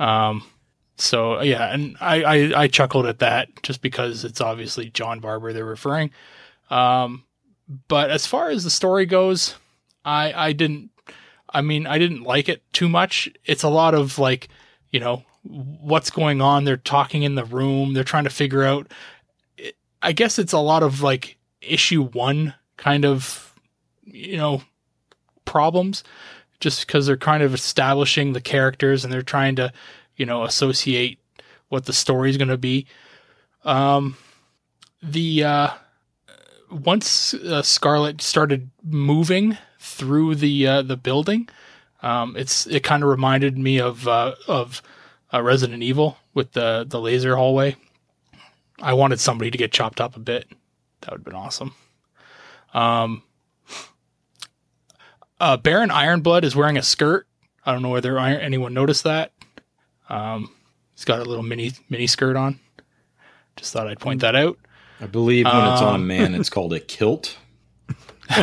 Um, 0.00 0.42
so 0.96 1.40
yeah, 1.42 1.72
and 1.72 1.96
I, 2.00 2.22
I 2.22 2.62
I 2.62 2.68
chuckled 2.68 3.06
at 3.06 3.20
that 3.20 3.62
just 3.62 3.82
because 3.82 4.24
it's 4.24 4.40
obviously 4.40 4.90
John 4.90 5.20
Barber 5.20 5.52
they're 5.52 5.64
referring. 5.64 6.10
Um, 6.70 7.24
but 7.86 8.10
as 8.10 8.26
far 8.26 8.50
as 8.50 8.64
the 8.64 8.70
story 8.70 9.06
goes, 9.06 9.54
I 10.04 10.32
I 10.32 10.52
didn't. 10.52 10.90
I 11.52 11.60
mean, 11.62 11.86
I 11.86 11.98
didn't 11.98 12.22
like 12.22 12.48
it 12.48 12.62
too 12.72 12.88
much. 12.88 13.28
It's 13.44 13.64
a 13.64 13.68
lot 13.68 13.94
of 13.94 14.18
like, 14.18 14.48
you 14.90 15.00
know, 15.00 15.24
what's 15.42 16.10
going 16.10 16.40
on. 16.40 16.64
They're 16.64 16.76
talking 16.76 17.24
in 17.24 17.34
the 17.34 17.44
room. 17.44 17.92
They're 17.92 18.04
trying 18.04 18.24
to 18.24 18.30
figure 18.30 18.62
out. 18.62 18.90
I 20.02 20.12
guess 20.12 20.38
it's 20.38 20.52
a 20.52 20.58
lot 20.58 20.82
of 20.82 21.02
like 21.02 21.36
issue 21.60 22.04
one 22.04 22.54
kind 22.76 23.04
of, 23.04 23.54
you 24.04 24.36
know, 24.36 24.62
problems 25.44 26.04
just 26.60 26.86
because 26.86 27.06
they're 27.06 27.16
kind 27.16 27.42
of 27.42 27.54
establishing 27.54 28.32
the 28.32 28.40
characters 28.40 29.04
and 29.04 29.12
they're 29.12 29.22
trying 29.22 29.56
to, 29.56 29.72
you 30.16 30.26
know, 30.26 30.44
associate 30.44 31.18
what 31.68 31.86
the 31.86 31.92
story 31.92 32.30
is 32.30 32.36
going 32.36 32.48
to 32.48 32.58
be. 32.58 32.86
Um, 33.64 34.16
the 35.02 35.44
uh, 35.44 35.70
once 36.70 37.34
uh, 37.34 37.62
Scarlett 37.62 38.20
started 38.20 38.70
moving 38.82 39.56
through 39.78 40.34
the 40.36 40.66
uh, 40.66 40.82
the 40.82 40.96
building, 40.96 41.48
um, 42.02 42.36
it's 42.36 42.66
it 42.66 42.82
kind 42.82 43.02
of 43.02 43.08
reminded 43.08 43.58
me 43.58 43.80
of 43.80 44.06
uh, 44.06 44.34
of 44.46 44.82
uh, 45.32 45.42
Resident 45.42 45.82
Evil 45.82 46.18
with 46.34 46.52
the 46.52 46.84
the 46.86 47.00
laser 47.00 47.36
hallway. 47.36 47.76
I 48.80 48.94
wanted 48.94 49.20
somebody 49.20 49.50
to 49.50 49.58
get 49.58 49.72
chopped 49.72 50.00
up 50.00 50.16
a 50.16 50.20
bit. 50.20 50.48
That 51.00 51.12
would 51.12 51.18
have 51.18 51.24
been 51.24 51.34
awesome. 51.34 51.74
Um, 52.72 53.22
uh, 55.40 55.56
Baron 55.56 55.90
Ironblood 55.90 56.44
is 56.44 56.54
wearing 56.54 56.76
a 56.76 56.82
skirt. 56.82 57.26
I 57.64 57.72
don't 57.72 57.82
know 57.82 57.88
whether 57.90 58.18
iron, 58.18 58.40
anyone 58.40 58.72
noticed 58.74 59.04
that. 59.04 59.32
Um, 60.08 60.54
he's 60.94 61.04
got 61.04 61.20
a 61.20 61.24
little 61.24 61.42
mini 61.42 61.72
mini 61.88 62.06
skirt 62.06 62.36
on. 62.36 62.60
Just 63.56 63.72
thought 63.72 63.86
I'd 63.88 64.00
point 64.00 64.20
that 64.20 64.34
out. 64.36 64.58
I 65.00 65.06
believe 65.06 65.46
when 65.46 65.54
it's 65.56 65.80
on 65.82 65.92
a 65.92 65.94
Um, 65.96 66.06
man, 66.06 66.34
it's 66.34 66.50
called 66.50 66.72
a 66.72 66.80
kilt. 66.80 67.36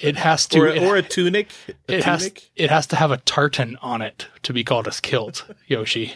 It 0.00 0.16
has 0.16 0.46
to, 0.48 0.60
Or, 0.60 0.66
it, 0.68 0.82
or 0.82 0.96
a 0.96 1.02
tunic. 1.02 1.50
A 1.88 1.94
it 1.94 2.04
has, 2.04 2.32
it 2.56 2.70
has 2.70 2.86
to 2.88 2.96
have 2.96 3.10
a 3.10 3.18
tartan 3.18 3.76
on 3.80 4.02
it 4.02 4.26
to 4.42 4.52
be 4.52 4.64
called 4.64 4.86
a 4.86 4.90
kilt, 4.90 5.44
Yoshi. 5.66 6.14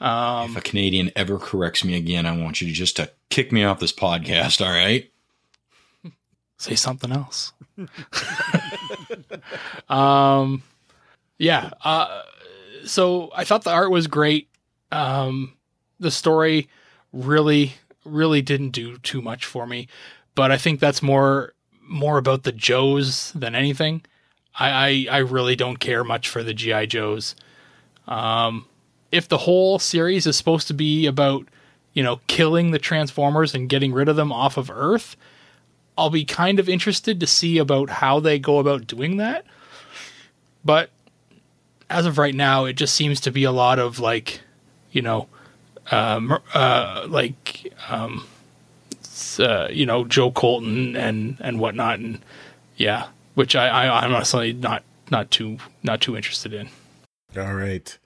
Um, 0.00 0.50
if 0.50 0.56
a 0.56 0.60
Canadian 0.60 1.10
ever 1.16 1.38
corrects 1.38 1.84
me 1.84 1.94
again, 1.96 2.26
I 2.26 2.36
want 2.36 2.60
you 2.60 2.66
to 2.68 2.72
just 2.72 2.96
to 2.96 3.10
kick 3.30 3.52
me 3.52 3.64
off 3.64 3.78
this 3.80 3.92
podcast. 3.92 4.64
All 4.64 4.72
right. 4.72 5.10
Say 6.58 6.74
something 6.74 7.12
else. 7.12 7.52
um, 9.88 10.62
yeah. 11.38 11.70
Uh, 11.82 12.22
so 12.84 13.30
I 13.34 13.44
thought 13.44 13.64
the 13.64 13.72
art 13.72 13.90
was 13.90 14.06
great. 14.06 14.48
Um, 14.92 15.54
the 16.00 16.10
story 16.10 16.68
really, 17.12 17.74
really 18.04 18.42
didn't 18.42 18.70
do 18.70 18.98
too 18.98 19.22
much 19.22 19.46
for 19.46 19.66
me, 19.66 19.88
but 20.34 20.50
I 20.50 20.58
think 20.58 20.80
that's 20.80 21.02
more 21.02 21.54
more 21.82 22.18
about 22.18 22.42
the 22.42 22.52
Joes 22.52 23.32
than 23.32 23.54
anything. 23.54 24.02
I 24.58 25.06
I, 25.10 25.16
I 25.16 25.18
really 25.18 25.56
don't 25.56 25.78
care 25.78 26.04
much 26.04 26.28
for 26.28 26.42
the 26.42 26.54
GI 26.54 26.88
Joes. 26.88 27.34
Um, 28.06 28.66
if 29.12 29.28
the 29.28 29.38
whole 29.38 29.78
series 29.78 30.26
is 30.26 30.36
supposed 30.36 30.66
to 30.68 30.74
be 30.74 31.06
about 31.06 31.46
you 31.92 32.02
know 32.02 32.20
killing 32.26 32.70
the 32.70 32.78
Transformers 32.78 33.54
and 33.54 33.68
getting 33.68 33.92
rid 33.92 34.08
of 34.08 34.16
them 34.16 34.32
off 34.32 34.56
of 34.56 34.70
Earth, 34.70 35.16
I'll 35.98 36.10
be 36.10 36.24
kind 36.24 36.60
of 36.60 36.68
interested 36.68 37.18
to 37.20 37.26
see 37.26 37.58
about 37.58 37.90
how 37.90 38.20
they 38.20 38.38
go 38.38 38.60
about 38.60 38.86
doing 38.86 39.16
that. 39.16 39.44
But 40.64 40.90
as 41.90 42.06
of 42.06 42.18
right 42.18 42.34
now, 42.34 42.66
it 42.66 42.74
just 42.74 42.94
seems 42.94 43.20
to 43.22 43.32
be 43.32 43.44
a 43.44 43.50
lot 43.50 43.78
of 43.78 43.98
like, 43.98 44.40
you 44.92 45.02
know, 45.02 45.28
um, 45.90 46.38
uh, 46.54 47.06
like, 47.08 47.72
um, 47.88 48.26
uh, 49.38 49.68
you 49.70 49.86
know, 49.86 50.04
Joe 50.04 50.30
Colton 50.30 50.96
and 50.96 51.36
and 51.40 51.58
whatnot, 51.58 51.98
and 51.98 52.20
yeah, 52.76 53.08
which 53.34 53.56
I, 53.56 53.68
I 53.68 54.04
I'm 54.04 54.14
honestly 54.14 54.52
not 54.52 54.84
not 55.10 55.30
too 55.30 55.58
not 55.82 56.00
too 56.00 56.16
interested 56.16 56.52
in. 56.52 56.68
All 57.36 57.54
right. 57.54 57.98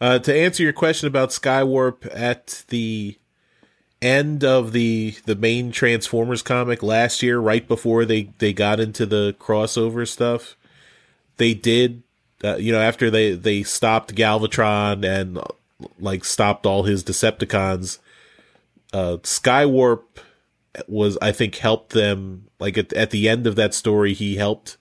Uh, 0.00 0.18
to 0.18 0.34
answer 0.34 0.62
your 0.62 0.72
question 0.72 1.06
about 1.06 1.30
Skywarp 1.30 2.08
at 2.14 2.64
the 2.68 3.18
end 4.02 4.44
of 4.44 4.72
the 4.72 5.16
the 5.24 5.34
main 5.34 5.72
Transformers 5.72 6.42
comic 6.42 6.82
last 6.82 7.22
year, 7.22 7.38
right 7.38 7.66
before 7.66 8.04
they 8.04 8.30
they 8.38 8.52
got 8.52 8.80
into 8.80 9.06
the 9.06 9.34
crossover 9.38 10.06
stuff, 10.06 10.56
they 11.36 11.54
did, 11.54 12.02
uh, 12.44 12.56
you 12.56 12.72
know, 12.72 12.80
after 12.80 13.10
they 13.10 13.32
they 13.32 13.62
stopped 13.62 14.14
Galvatron 14.14 15.04
and 15.04 15.38
like 15.98 16.24
stopped 16.24 16.66
all 16.66 16.84
his 16.84 17.04
Decepticons, 17.04 17.98
uh, 18.92 19.18
Skywarp 19.22 20.02
was 20.86 21.16
I 21.22 21.32
think 21.32 21.56
helped 21.56 21.90
them 21.90 22.46
like 22.58 22.76
at, 22.78 22.92
at 22.92 23.10
the 23.10 23.28
end 23.28 23.46
of 23.46 23.56
that 23.56 23.74
story 23.74 24.12
he 24.12 24.36
helped 24.36 24.76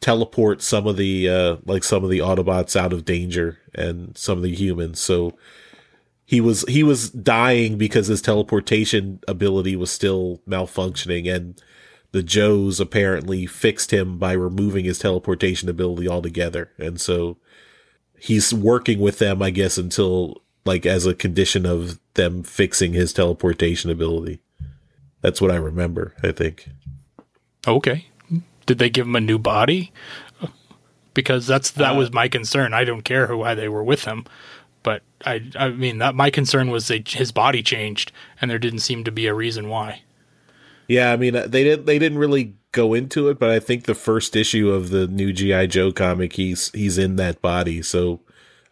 teleport 0.00 0.62
some 0.62 0.86
of 0.86 0.96
the 0.96 1.28
uh 1.28 1.56
like 1.66 1.84
some 1.84 2.04
of 2.04 2.10
the 2.10 2.18
Autobots 2.18 2.74
out 2.74 2.92
of 2.92 3.04
danger 3.04 3.58
and 3.74 4.16
some 4.16 4.38
of 4.38 4.42
the 4.42 4.54
humans. 4.54 5.00
So 5.00 5.34
he 6.24 6.40
was 6.40 6.64
he 6.68 6.82
was 6.82 7.10
dying 7.10 7.76
because 7.76 8.06
his 8.06 8.22
teleportation 8.22 9.20
ability 9.28 9.76
was 9.76 9.90
still 9.90 10.40
malfunctioning 10.48 11.32
and 11.32 11.60
the 12.12 12.22
Joes 12.22 12.78
apparently 12.80 13.44
fixed 13.44 13.90
him 13.92 14.18
by 14.18 14.32
removing 14.32 14.84
his 14.84 15.00
teleportation 15.00 15.68
ability 15.68 16.08
altogether. 16.08 16.70
And 16.78 17.00
so 17.00 17.38
he's 18.18 18.54
working 18.54 19.00
with 19.00 19.18
them 19.18 19.42
I 19.42 19.50
guess 19.50 19.76
until 19.76 20.42
like 20.64 20.86
as 20.86 21.04
a 21.06 21.14
condition 21.14 21.66
of 21.66 22.00
them 22.14 22.42
fixing 22.42 22.92
his 22.94 23.12
teleportation 23.12 23.90
ability. 23.90 24.40
That's 25.20 25.40
what 25.40 25.50
I 25.50 25.56
remember, 25.56 26.14
I 26.22 26.32
think. 26.32 26.68
Okay. 27.66 28.06
Did 28.66 28.78
they 28.78 28.90
give 28.90 29.06
him 29.06 29.16
a 29.16 29.20
new 29.20 29.38
body? 29.38 29.92
Because 31.12 31.46
that's 31.46 31.70
that 31.72 31.94
Uh, 31.94 31.98
was 31.98 32.12
my 32.12 32.28
concern. 32.28 32.74
I 32.74 32.84
don't 32.84 33.02
care 33.02 33.26
who 33.26 33.38
why 33.38 33.54
they 33.54 33.68
were 33.68 33.84
with 33.84 34.04
him, 34.04 34.24
but 34.84 35.02
I 35.24 35.50
I 35.56 35.70
mean 35.70 35.98
that 35.98 36.14
my 36.14 36.30
concern 36.30 36.70
was 36.70 36.86
they, 36.86 37.02
his 37.04 37.32
body 37.32 37.64
changed 37.64 38.12
and 38.40 38.48
there 38.48 38.60
didn't 38.60 38.78
seem 38.80 39.02
to 39.02 39.10
be 39.10 39.26
a 39.26 39.34
reason 39.34 39.68
why. 39.68 40.02
Yeah, 40.86 41.12
I 41.12 41.16
mean 41.16 41.34
uh, 41.34 41.48
they 41.48 41.64
didn't 41.64 41.86
they 41.86 41.98
didn't 41.98 42.18
really 42.18 42.54
go 42.70 42.94
into 42.94 43.28
it, 43.28 43.40
but 43.40 43.50
I 43.50 43.58
think 43.58 43.84
the 43.84 43.94
first 43.96 44.36
issue 44.36 44.70
of 44.70 44.90
the 44.90 45.08
new 45.08 45.32
GI 45.32 45.66
Joe 45.66 45.90
comic 45.90 46.34
he's 46.34 46.70
he's 46.70 46.98
in 46.98 47.16
that 47.16 47.42
body, 47.42 47.82
so 47.82 48.20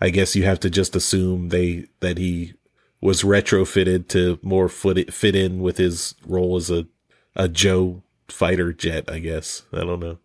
I 0.00 0.10
guess 0.10 0.36
you 0.36 0.44
have 0.44 0.60
to 0.60 0.70
just 0.70 0.94
assume 0.94 1.48
they 1.48 1.86
that 1.98 2.18
he 2.18 2.54
was 3.00 3.22
retrofitted 3.22 4.06
to 4.08 4.38
more 4.42 4.68
fit 4.68 5.12
fit 5.12 5.34
in 5.34 5.60
with 5.60 5.78
his 5.78 6.14
role 6.24 6.56
as 6.56 6.70
a 6.70 6.86
a 7.34 7.48
Joe 7.48 8.02
fighter 8.28 8.72
jet, 8.72 9.10
I 9.10 9.18
guess. 9.18 9.62
I 9.72 9.78
don't 9.78 10.00
know. 10.00 10.18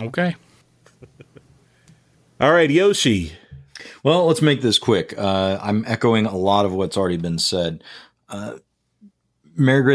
Okay. 0.00 0.34
All 2.40 2.52
right, 2.52 2.70
Yoshi. 2.70 3.32
Well, 4.02 4.26
let's 4.26 4.42
make 4.42 4.60
this 4.60 4.78
quick. 4.78 5.14
Uh, 5.16 5.58
I'm 5.60 5.84
echoing 5.86 6.26
a 6.26 6.36
lot 6.36 6.64
of 6.64 6.72
what's 6.72 6.96
already 6.96 7.16
been 7.16 7.38
said. 7.38 7.82
Uh, 8.28 8.58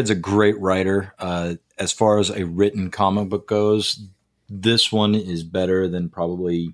a 0.10 0.16
great 0.16 0.60
writer. 0.60 1.14
Uh, 1.20 1.56
as 1.78 1.92
far 1.92 2.20
as 2.20 2.30
a 2.30 2.46
written 2.46 2.92
comic 2.92 3.30
book 3.30 3.48
goes, 3.48 4.06
this 4.50 4.92
one 4.92 5.16
is 5.16 5.44
better 5.44 5.88
than 5.88 6.10
probably 6.10 6.74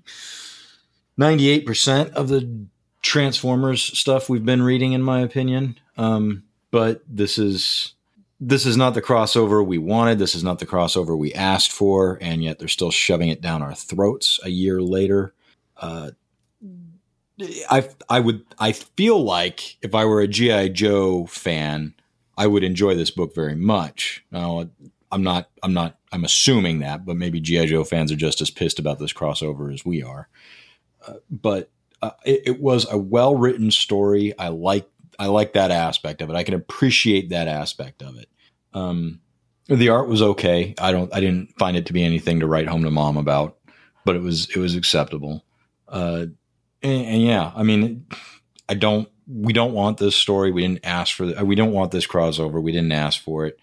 98% 1.18 2.10
of 2.12 2.28
the 2.28 2.66
Transformers 3.02 3.82
stuff 3.98 4.28
we've 4.28 4.44
been 4.44 4.62
reading, 4.62 4.92
in 4.92 5.02
my 5.02 5.20
opinion. 5.20 5.78
Um, 5.96 6.44
but 6.70 7.02
this 7.08 7.38
is 7.38 7.94
this 8.42 8.64
is 8.64 8.76
not 8.76 8.94
the 8.94 9.02
crossover 9.02 9.64
we 9.64 9.78
wanted. 9.78 10.18
This 10.18 10.34
is 10.34 10.44
not 10.44 10.58
the 10.58 10.66
crossover 10.66 11.16
we 11.16 11.32
asked 11.34 11.72
for, 11.72 12.18
and 12.20 12.42
yet 12.42 12.58
they're 12.58 12.68
still 12.68 12.90
shoving 12.90 13.28
it 13.28 13.40
down 13.40 13.62
our 13.62 13.74
throats 13.74 14.40
a 14.42 14.48
year 14.48 14.80
later. 14.80 15.32
Uh, 15.76 16.10
I 17.70 17.88
I 18.08 18.20
would 18.20 18.44
I 18.58 18.72
feel 18.72 19.22
like 19.22 19.76
if 19.82 19.94
I 19.94 20.04
were 20.04 20.20
a 20.20 20.28
GI 20.28 20.70
Joe 20.70 21.26
fan, 21.26 21.94
I 22.36 22.46
would 22.46 22.64
enjoy 22.64 22.94
this 22.94 23.10
book 23.10 23.34
very 23.34 23.54
much. 23.54 24.24
Now 24.30 24.68
I'm 25.12 25.22
not 25.22 25.50
I'm 25.62 25.72
not 25.72 25.98
I'm 26.12 26.24
assuming 26.24 26.80
that, 26.80 27.04
but 27.04 27.16
maybe 27.16 27.40
GI 27.40 27.66
Joe 27.66 27.84
fans 27.84 28.12
are 28.12 28.16
just 28.16 28.40
as 28.40 28.50
pissed 28.50 28.78
about 28.78 28.98
this 28.98 29.12
crossover 29.12 29.72
as 29.72 29.84
we 29.84 30.02
are. 30.02 30.28
Uh, 31.06 31.14
but 31.30 31.70
uh, 32.02 32.10
it, 32.24 32.42
it 32.46 32.60
was 32.60 32.90
a 32.90 32.98
well 32.98 33.36
written 33.36 33.70
story. 33.70 34.36
I 34.38 34.48
like 34.48 34.88
I 35.18 35.26
like 35.26 35.52
that 35.52 35.70
aspect 35.70 36.22
of 36.22 36.30
it. 36.30 36.36
I 36.36 36.44
can 36.44 36.54
appreciate 36.54 37.30
that 37.30 37.48
aspect 37.48 38.02
of 38.02 38.16
it. 38.16 38.28
Um, 38.72 39.20
the 39.68 39.88
art 39.88 40.08
was 40.08 40.22
okay. 40.22 40.74
I 40.78 40.92
don't 40.92 41.14
I 41.14 41.20
didn't 41.20 41.58
find 41.58 41.76
it 41.76 41.86
to 41.86 41.92
be 41.92 42.02
anything 42.02 42.40
to 42.40 42.46
write 42.46 42.68
home 42.68 42.84
to 42.84 42.90
mom 42.90 43.16
about, 43.16 43.58
but 44.04 44.16
it 44.16 44.22
was 44.22 44.48
it 44.50 44.56
was 44.56 44.74
acceptable. 44.74 45.44
Uh, 45.88 46.26
and, 46.82 47.06
and 47.06 47.22
yeah, 47.22 47.52
I 47.54 47.62
mean, 47.62 48.06
I 48.68 48.74
don't. 48.74 49.08
We 49.26 49.52
don't 49.52 49.72
want 49.72 49.98
this 49.98 50.16
story. 50.16 50.50
We 50.50 50.62
didn't 50.62 50.84
ask 50.84 51.14
for. 51.14 51.26
The, 51.26 51.44
we 51.44 51.54
don't 51.54 51.72
want 51.72 51.92
this 51.92 52.06
crossover. 52.06 52.60
We 52.60 52.72
didn't 52.72 52.92
ask 52.92 53.22
for 53.22 53.46
it. 53.46 53.58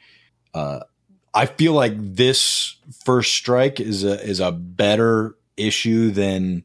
Uh, 0.54 0.82
I 1.34 1.46
feel 1.46 1.74
like 1.74 1.94
this 1.98 2.78
first 3.04 3.34
strike 3.34 3.80
is 3.80 4.04
a 4.04 4.22
is 4.24 4.40
a 4.40 4.52
better 4.52 5.36
issue 5.58 6.12
than 6.12 6.64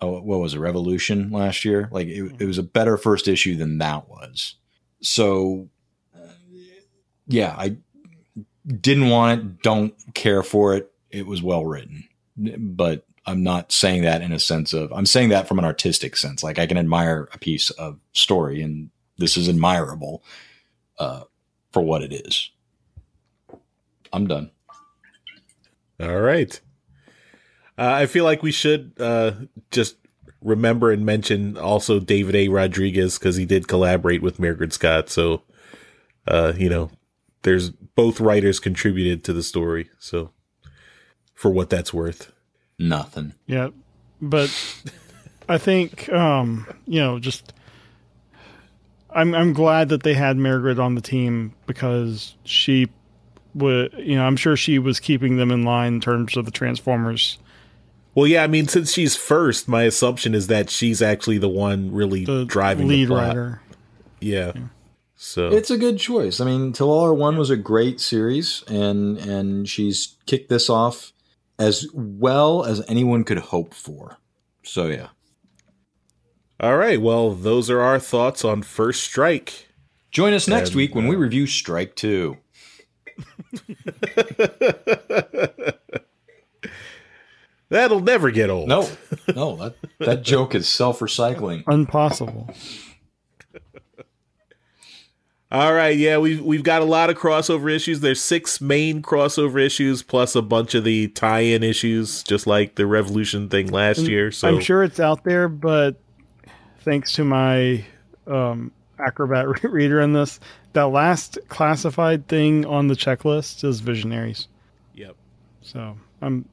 oh, 0.00 0.20
what 0.20 0.40
was 0.40 0.54
it, 0.54 0.58
Revolution 0.58 1.30
last 1.30 1.64
year? 1.64 1.88
Like 1.92 2.08
it, 2.08 2.36
it 2.40 2.46
was 2.46 2.58
a 2.58 2.62
better 2.62 2.96
first 2.96 3.28
issue 3.28 3.56
than 3.56 3.78
that 3.78 4.08
was. 4.08 4.56
So, 5.02 5.68
yeah, 7.26 7.54
I 7.56 7.76
didn't 8.66 9.08
want 9.08 9.40
it. 9.40 9.62
Don't 9.62 9.94
care 10.14 10.42
for 10.42 10.74
it. 10.74 10.92
It 11.10 11.26
was 11.26 11.42
well 11.42 11.64
written, 11.64 12.08
but 12.36 13.04
I'm 13.26 13.42
not 13.42 13.72
saying 13.72 14.02
that 14.02 14.22
in 14.22 14.32
a 14.32 14.38
sense 14.38 14.72
of, 14.72 14.92
I'm 14.92 15.06
saying 15.06 15.28
that 15.28 15.46
from 15.46 15.58
an 15.58 15.64
artistic 15.64 16.16
sense. 16.16 16.42
Like 16.42 16.58
I 16.58 16.66
can 16.66 16.78
admire 16.78 17.28
a 17.32 17.38
piece 17.38 17.70
of 17.70 17.98
story 18.12 18.62
and 18.62 18.90
this 19.18 19.36
is 19.36 19.48
admirable, 19.48 20.22
uh, 20.98 21.24
for 21.72 21.82
what 21.82 22.02
it 22.02 22.12
is. 22.12 22.50
I'm 24.12 24.26
done. 24.26 24.50
All 26.00 26.20
right. 26.20 26.58
Uh, 27.78 27.92
I 27.92 28.06
feel 28.06 28.24
like 28.24 28.42
we 28.42 28.52
should 28.52 28.92
uh, 28.98 29.32
just 29.70 29.96
remember 30.42 30.90
and 30.90 31.04
mention 31.04 31.56
also 31.56 32.00
David 32.00 32.34
A. 32.34 32.48
Rodriguez 32.48 33.18
because 33.18 33.36
he 33.36 33.44
did 33.44 33.68
collaborate 33.68 34.22
with 34.22 34.38
Mairghread 34.38 34.72
Scott. 34.72 35.10
So, 35.10 35.42
uh, 36.26 36.54
you 36.56 36.68
know, 36.68 36.90
there's 37.42 37.70
both 37.70 38.20
writers 38.20 38.58
contributed 38.60 39.24
to 39.24 39.32
the 39.32 39.42
story. 39.42 39.90
So, 39.98 40.30
for 41.34 41.50
what 41.50 41.70
that's 41.70 41.94
worth. 41.94 42.32
Nothing. 42.80 43.34
Yeah, 43.46 43.68
but 44.22 44.50
I 45.48 45.58
think 45.58 46.08
um, 46.10 46.66
you 46.86 46.98
know, 46.98 47.18
just 47.18 47.52
I'm 49.10 49.34
I'm 49.34 49.52
glad 49.52 49.90
that 49.90 50.02
they 50.02 50.14
had 50.14 50.36
Mairghread 50.38 50.82
on 50.82 50.94
the 50.94 51.00
team 51.02 51.52
because 51.66 52.34
she 52.44 52.88
would, 53.54 53.92
you 53.98 54.16
know, 54.16 54.24
I'm 54.24 54.36
sure 54.36 54.56
she 54.56 54.78
was 54.78 54.98
keeping 54.98 55.36
them 55.36 55.50
in 55.50 55.62
line 55.64 55.94
in 55.94 56.00
terms 56.00 56.36
of 56.36 56.44
the 56.46 56.50
Transformers. 56.50 57.36
Well, 58.14 58.26
yeah, 58.26 58.42
I 58.42 58.46
mean, 58.46 58.66
since 58.66 58.92
she's 58.92 59.14
first, 59.14 59.68
my 59.68 59.82
assumption 59.82 60.34
is 60.34 60.46
that 60.48 60.70
she's 60.70 61.00
actually 61.02 61.38
the 61.38 61.48
one 61.48 61.92
really 61.92 62.24
The 62.24 62.44
driving 62.44 62.88
lead 62.88 63.04
the 63.04 63.08
plot. 63.14 63.26
writer. 63.28 63.62
Yeah. 64.20 64.52
So 65.16 65.48
It's 65.48 65.70
a 65.70 65.76
good 65.76 65.98
choice. 65.98 66.40
I 66.40 66.44
mean, 66.46 66.72
Till 66.72 66.90
All 66.90 67.04
Are 67.04 67.12
One 67.14 67.36
was 67.36 67.50
a 67.50 67.56
great 67.56 68.00
series, 68.00 68.64
and 68.68 69.18
and 69.18 69.68
she's 69.68 70.16
kicked 70.26 70.48
this 70.48 70.70
off 70.70 71.12
as 71.60 71.86
well 71.94 72.64
as 72.64 72.82
anyone 72.88 73.22
could 73.22 73.38
hope 73.38 73.74
for. 73.74 74.18
So 74.64 74.86
yeah, 74.86 75.08
all 76.58 76.76
right. 76.76 77.00
Well, 77.00 77.30
those 77.32 77.70
are 77.70 77.80
our 77.80 78.00
thoughts 78.00 78.44
on 78.44 78.62
First 78.62 79.04
Strike. 79.04 79.68
join 80.10 80.32
us 80.32 80.48
next 80.48 80.70
And, 80.70 80.76
week 80.76 80.94
when 80.94 81.06
we 81.06 81.14
uh, 81.16 81.20
review 81.20 81.46
Strike 81.46 81.94
Two. 81.94 82.38
That'll 87.68 88.00
never 88.00 88.32
get 88.32 88.50
old. 88.50 88.68
No, 88.68 88.88
no, 89.34 89.54
that 89.56 89.74
that 90.00 90.22
joke 90.22 90.54
is 90.56 90.68
self 90.68 90.98
recycling. 90.98 91.62
Impossible. 91.70 92.52
All 95.52 95.74
right, 95.74 95.96
yeah, 95.96 96.18
we've 96.18 96.40
we've 96.40 96.62
got 96.62 96.80
a 96.80 96.84
lot 96.84 97.10
of 97.10 97.18
crossover 97.18 97.74
issues. 97.74 98.00
There's 98.00 98.20
six 98.20 98.60
main 98.60 99.02
crossover 99.02 99.60
issues 99.60 100.00
plus 100.00 100.36
a 100.36 100.42
bunch 100.42 100.76
of 100.76 100.84
the 100.84 101.08
tie-in 101.08 101.64
issues, 101.64 102.22
just 102.22 102.46
like 102.46 102.76
the 102.76 102.86
Revolution 102.86 103.48
thing 103.48 103.66
last 103.66 104.00
year. 104.00 104.30
So 104.30 104.46
I'm 104.46 104.60
sure 104.60 104.84
it's 104.84 105.00
out 105.00 105.24
there, 105.24 105.48
but 105.48 105.96
thanks 106.82 107.12
to 107.14 107.24
my 107.24 107.84
um, 108.28 108.70
Acrobat 109.00 109.64
reader 109.64 110.00
in 110.00 110.12
this, 110.12 110.38
that 110.72 110.86
last 110.86 111.36
classified 111.48 112.28
thing 112.28 112.64
on 112.64 112.86
the 112.86 112.94
checklist 112.94 113.64
is 113.64 113.80
Visionaries. 113.80 114.46
Yep. 114.94 115.16
So 115.62 115.96
I'm 116.22 116.48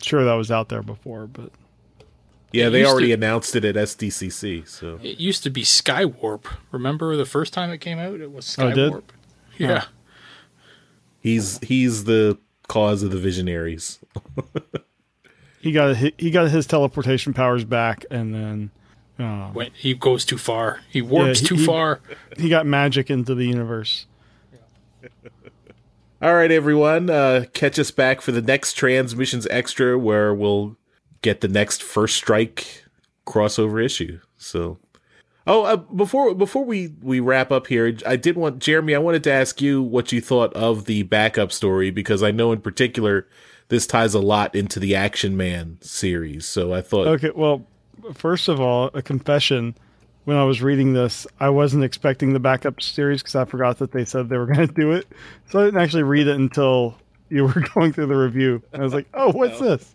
sure 0.00 0.24
that 0.24 0.34
was 0.34 0.50
out 0.50 0.70
there 0.70 0.82
before, 0.82 1.26
but 1.26 1.50
Yeah, 2.52 2.68
they 2.70 2.84
already 2.84 3.08
to- 3.08 3.12
announced 3.14 3.54
it 3.56 3.64
at 3.64 3.74
SDCC. 3.76 4.66
So 4.66 4.98
It 5.02 5.18
used 5.18 5.42
to 5.42 5.50
be 5.50 5.62
Skywarp. 5.62 6.44
Remember 6.72 7.14
the 7.16 7.26
first 7.26 7.52
time 7.52 7.70
it 7.70 7.78
came 7.78 7.98
out? 7.98 8.20
It 8.20 8.32
was 8.32 8.56
Oh, 8.58 8.68
it 8.68 8.74
did? 8.74 8.92
Skywarp. 8.92 9.02
Yeah. 9.58 9.84
he's 11.20 11.58
he's 11.58 12.04
the 12.04 12.38
cause 12.68 13.02
of 13.02 13.10
the 13.10 13.18
Visionaries. 13.18 13.98
he 15.60 15.72
got 15.72 15.96
hi- 15.96 16.12
he 16.18 16.30
got 16.30 16.50
his 16.50 16.66
teleportation 16.66 17.32
powers 17.34 17.64
back, 17.64 18.04
and 18.10 18.34
then 18.34 18.70
uh, 19.18 19.48
When 19.50 19.70
he 19.74 19.94
goes 19.94 20.24
too 20.24 20.38
far. 20.38 20.80
He 20.90 21.02
warps 21.02 21.40
he- 21.40 21.46
too 21.46 21.56
he- 21.56 21.66
far. 21.66 22.00
he 22.38 22.48
got 22.48 22.66
magic 22.66 23.10
into 23.10 23.34
the 23.34 23.46
universe. 23.46 24.06
All 26.20 26.34
right, 26.34 26.50
everyone, 26.50 27.10
uh, 27.10 27.44
catch 27.52 27.78
us 27.78 27.92
back 27.92 28.20
for 28.20 28.32
the 28.32 28.42
next 28.42 28.72
Transmissions 28.72 29.46
Extra, 29.50 29.96
where 29.96 30.34
we'll 30.34 30.76
get 31.22 31.40
the 31.40 31.48
next 31.48 31.82
First 31.82 32.16
Strike 32.16 32.84
crossover 33.26 33.84
issue. 33.84 34.20
So, 34.36 34.78
Oh, 35.46 35.62
uh, 35.64 35.76
before 35.76 36.34
before 36.34 36.62
we 36.64 36.92
we 37.00 37.20
wrap 37.20 37.50
up 37.50 37.68
here, 37.68 37.96
I 38.06 38.16
did 38.16 38.36
want 38.36 38.58
Jeremy. 38.58 38.94
I 38.94 38.98
wanted 38.98 39.24
to 39.24 39.32
ask 39.32 39.62
you 39.62 39.82
what 39.82 40.12
you 40.12 40.20
thought 40.20 40.52
of 40.52 40.84
the 40.84 41.04
backup 41.04 41.52
story 41.52 41.90
because 41.90 42.22
I 42.22 42.30
know 42.30 42.52
in 42.52 42.60
particular 42.60 43.26
this 43.68 43.86
ties 43.86 44.12
a 44.12 44.20
lot 44.20 44.54
into 44.54 44.78
the 44.78 44.94
Action 44.94 45.38
Man 45.38 45.78
series. 45.80 46.44
So 46.44 46.74
I 46.74 46.82
thought, 46.82 47.06
Okay, 47.06 47.30
well, 47.34 47.66
first 48.12 48.48
of 48.48 48.60
all, 48.60 48.90
a 48.92 49.00
confession. 49.00 49.74
When 50.24 50.36
I 50.36 50.44
was 50.44 50.60
reading 50.60 50.92
this, 50.92 51.26
I 51.40 51.48
wasn't 51.48 51.84
expecting 51.84 52.34
the 52.34 52.40
backup 52.40 52.82
series 52.82 53.22
because 53.22 53.34
I 53.34 53.46
forgot 53.46 53.78
that 53.78 53.92
they 53.92 54.04
said 54.04 54.28
they 54.28 54.36
were 54.36 54.44
going 54.52 54.68
to 54.68 54.74
do 54.74 54.92
it. 54.92 55.06
So 55.48 55.60
I 55.60 55.64
didn't 55.64 55.80
actually 55.80 56.02
read 56.02 56.28
it 56.28 56.36
until 56.36 56.94
you 57.30 57.44
were 57.46 57.64
going 57.74 57.94
through 57.94 58.08
the 58.08 58.16
review. 58.16 58.62
I 58.74 58.80
was 58.80 58.92
like, 58.92 59.06
"Oh, 59.14 59.32
what's 59.32 59.58
this?" 59.58 59.94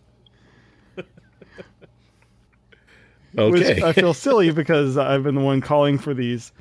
Okay, 3.37 3.73
Which 3.75 3.83
I 3.83 3.93
feel 3.93 4.13
silly 4.13 4.51
because 4.51 4.97
I've 4.97 5.23
been 5.23 5.35
the 5.35 5.41
one 5.41 5.61
calling 5.61 5.97
for 5.97 6.13
these. 6.13 6.51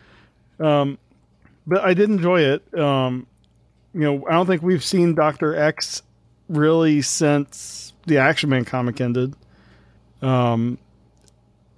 Um, 0.59 0.99
but 1.67 1.85
I 1.85 1.95
did 1.95 2.11
enjoy 2.11 2.41
it. 2.41 2.79
Um, 2.79 3.27
you 3.95 4.01
know, 4.01 4.27
I 4.27 4.33
don't 4.33 4.47
think 4.47 4.63
we've 4.63 4.85
seen 4.85 5.15
Doctor 5.15 5.55
X 5.55 6.03
really 6.49 7.03
since 7.03 7.93
the 8.07 8.19
Action 8.19 8.51
Man 8.51 8.65
comic 8.65 9.01
ended. 9.01 9.35
Um, 10.23 10.79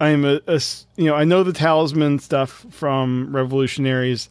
I'm 0.00 0.24
a, 0.24 0.40
a 0.46 0.60
you 0.96 1.06
know 1.06 1.14
I 1.14 1.24
know 1.24 1.42
the 1.42 1.52
talisman 1.52 2.18
stuff 2.18 2.66
from 2.70 3.34
Revolutionaries, 3.34 4.28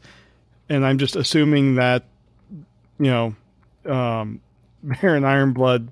and 0.70 0.86
I'm 0.86 0.98
just 0.98 1.16
assuming 1.16 1.76
that 1.76 2.06
you 3.00 3.08
know 3.08 3.36
um, 3.86 4.42
Baron 4.84 5.24
Ironblood 5.24 5.90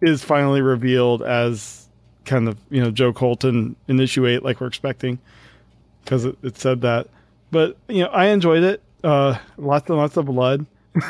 is 0.00 0.24
finally 0.24 0.60
revealed 0.60 1.22
as 1.22 1.81
kind 2.24 2.48
of 2.48 2.58
you 2.70 2.82
know 2.82 2.90
Joe 2.90 3.12
Colton 3.12 3.76
initiate 3.88 4.42
like 4.42 4.60
we're 4.60 4.66
expecting 4.66 5.18
because 6.04 6.24
it, 6.24 6.36
it 6.42 6.58
said 6.58 6.80
that. 6.82 7.08
But 7.50 7.76
you 7.88 8.04
know 8.04 8.10
I 8.10 8.26
enjoyed 8.26 8.62
it. 8.62 8.82
Uh, 9.04 9.38
lots 9.56 9.88
and 9.88 9.98
lots 9.98 10.16
of 10.16 10.26
blood. 10.26 10.66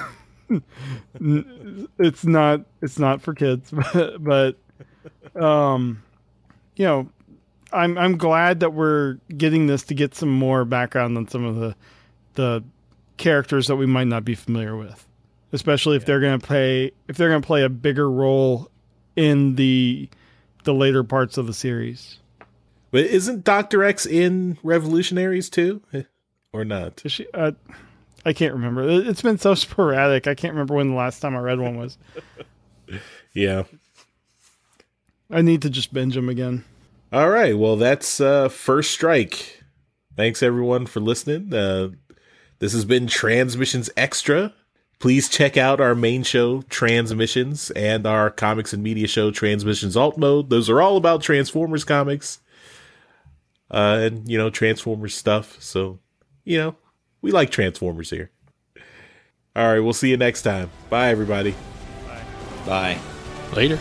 It's 1.98 2.24
not 2.26 2.60
it's 2.82 2.98
not 2.98 3.22
for 3.22 3.32
kids, 3.32 3.70
but, 3.70 4.22
but 5.34 5.42
um, 5.42 6.02
you 6.76 6.84
know 6.84 7.08
I'm 7.72 7.96
I'm 7.96 8.18
glad 8.18 8.60
that 8.60 8.72
we're 8.72 9.18
getting 9.36 9.66
this 9.66 9.82
to 9.84 9.94
get 9.94 10.14
some 10.14 10.28
more 10.28 10.64
background 10.64 11.16
on 11.16 11.28
some 11.28 11.44
of 11.44 11.56
the 11.56 11.74
the 12.34 12.64
characters 13.16 13.66
that 13.68 13.76
we 13.76 13.86
might 13.86 14.08
not 14.08 14.24
be 14.24 14.34
familiar 14.34 14.76
with, 14.76 15.06
especially 15.52 15.96
if 15.96 16.04
they're 16.04 16.20
going 16.20 16.38
to 16.38 16.46
play 16.46 16.92
if 17.08 17.16
they're 17.16 17.30
going 17.30 17.42
to 17.42 17.46
play 17.46 17.62
a 17.62 17.68
bigger 17.68 18.10
role 18.10 18.70
in 19.16 19.54
the 19.56 20.08
the 20.64 20.74
later 20.74 21.02
parts 21.04 21.36
of 21.38 21.46
the 21.46 21.54
series. 21.54 22.18
but 22.90 23.04
isn't 23.04 23.44
Doctor 23.44 23.82
X 23.84 24.06
in 24.06 24.58
Revolutionaries 24.62 25.48
too, 25.50 25.82
or 26.52 26.64
not? 26.64 27.02
Is 27.04 27.12
she? 27.12 27.26
Uh, 27.34 27.52
I 28.24 28.32
can't 28.32 28.52
remember. 28.54 28.82
It- 28.88 29.06
It's 29.08 29.22
been 29.22 29.38
so 29.38 29.54
sporadic. 29.56 30.26
I 30.26 30.34
can't 30.34 30.54
remember 30.54 30.74
when 30.74 30.90
the 30.90 30.94
last 30.96 31.20
time 31.20 31.34
I 31.36 31.40
read 31.40 31.58
one 31.60 31.76
was. 31.76 31.98
Yeah. 33.34 33.62
I 35.30 35.40
need 35.40 35.62
to 35.62 35.70
just 35.70 35.94
binge 35.94 36.14
them 36.14 36.28
again. 36.28 36.64
All 37.10 37.30
right. 37.30 37.56
Well, 37.56 37.76
that's 37.76 38.20
uh, 38.20 38.50
First 38.50 38.90
Strike. 38.90 39.62
Thanks, 40.16 40.42
everyone, 40.42 40.84
for 40.84 41.00
listening. 41.00 41.54
Uh, 41.54 41.88
this 42.58 42.74
has 42.74 42.84
been 42.84 43.06
Transmissions 43.06 43.88
Extra. 43.96 44.52
Please 45.02 45.28
check 45.28 45.56
out 45.56 45.80
our 45.80 45.96
main 45.96 46.22
show, 46.22 46.62
Transmissions, 46.62 47.72
and 47.72 48.06
our 48.06 48.30
comics 48.30 48.72
and 48.72 48.84
media 48.84 49.08
show, 49.08 49.32
Transmissions 49.32 49.96
Alt 49.96 50.16
Mode. 50.16 50.48
Those 50.48 50.70
are 50.70 50.80
all 50.80 50.96
about 50.96 51.22
Transformers 51.22 51.82
comics 51.82 52.38
uh, 53.68 53.98
and, 54.00 54.30
you 54.30 54.38
know, 54.38 54.48
Transformers 54.48 55.16
stuff. 55.16 55.60
So, 55.60 55.98
you 56.44 56.56
know, 56.56 56.76
we 57.20 57.32
like 57.32 57.50
Transformers 57.50 58.10
here. 58.10 58.30
All 59.56 59.66
right. 59.66 59.80
We'll 59.80 59.92
see 59.92 60.08
you 60.08 60.16
next 60.16 60.42
time. 60.42 60.70
Bye, 60.88 61.08
everybody. 61.08 61.56
Bye. 62.64 62.96
Later. 63.56 63.80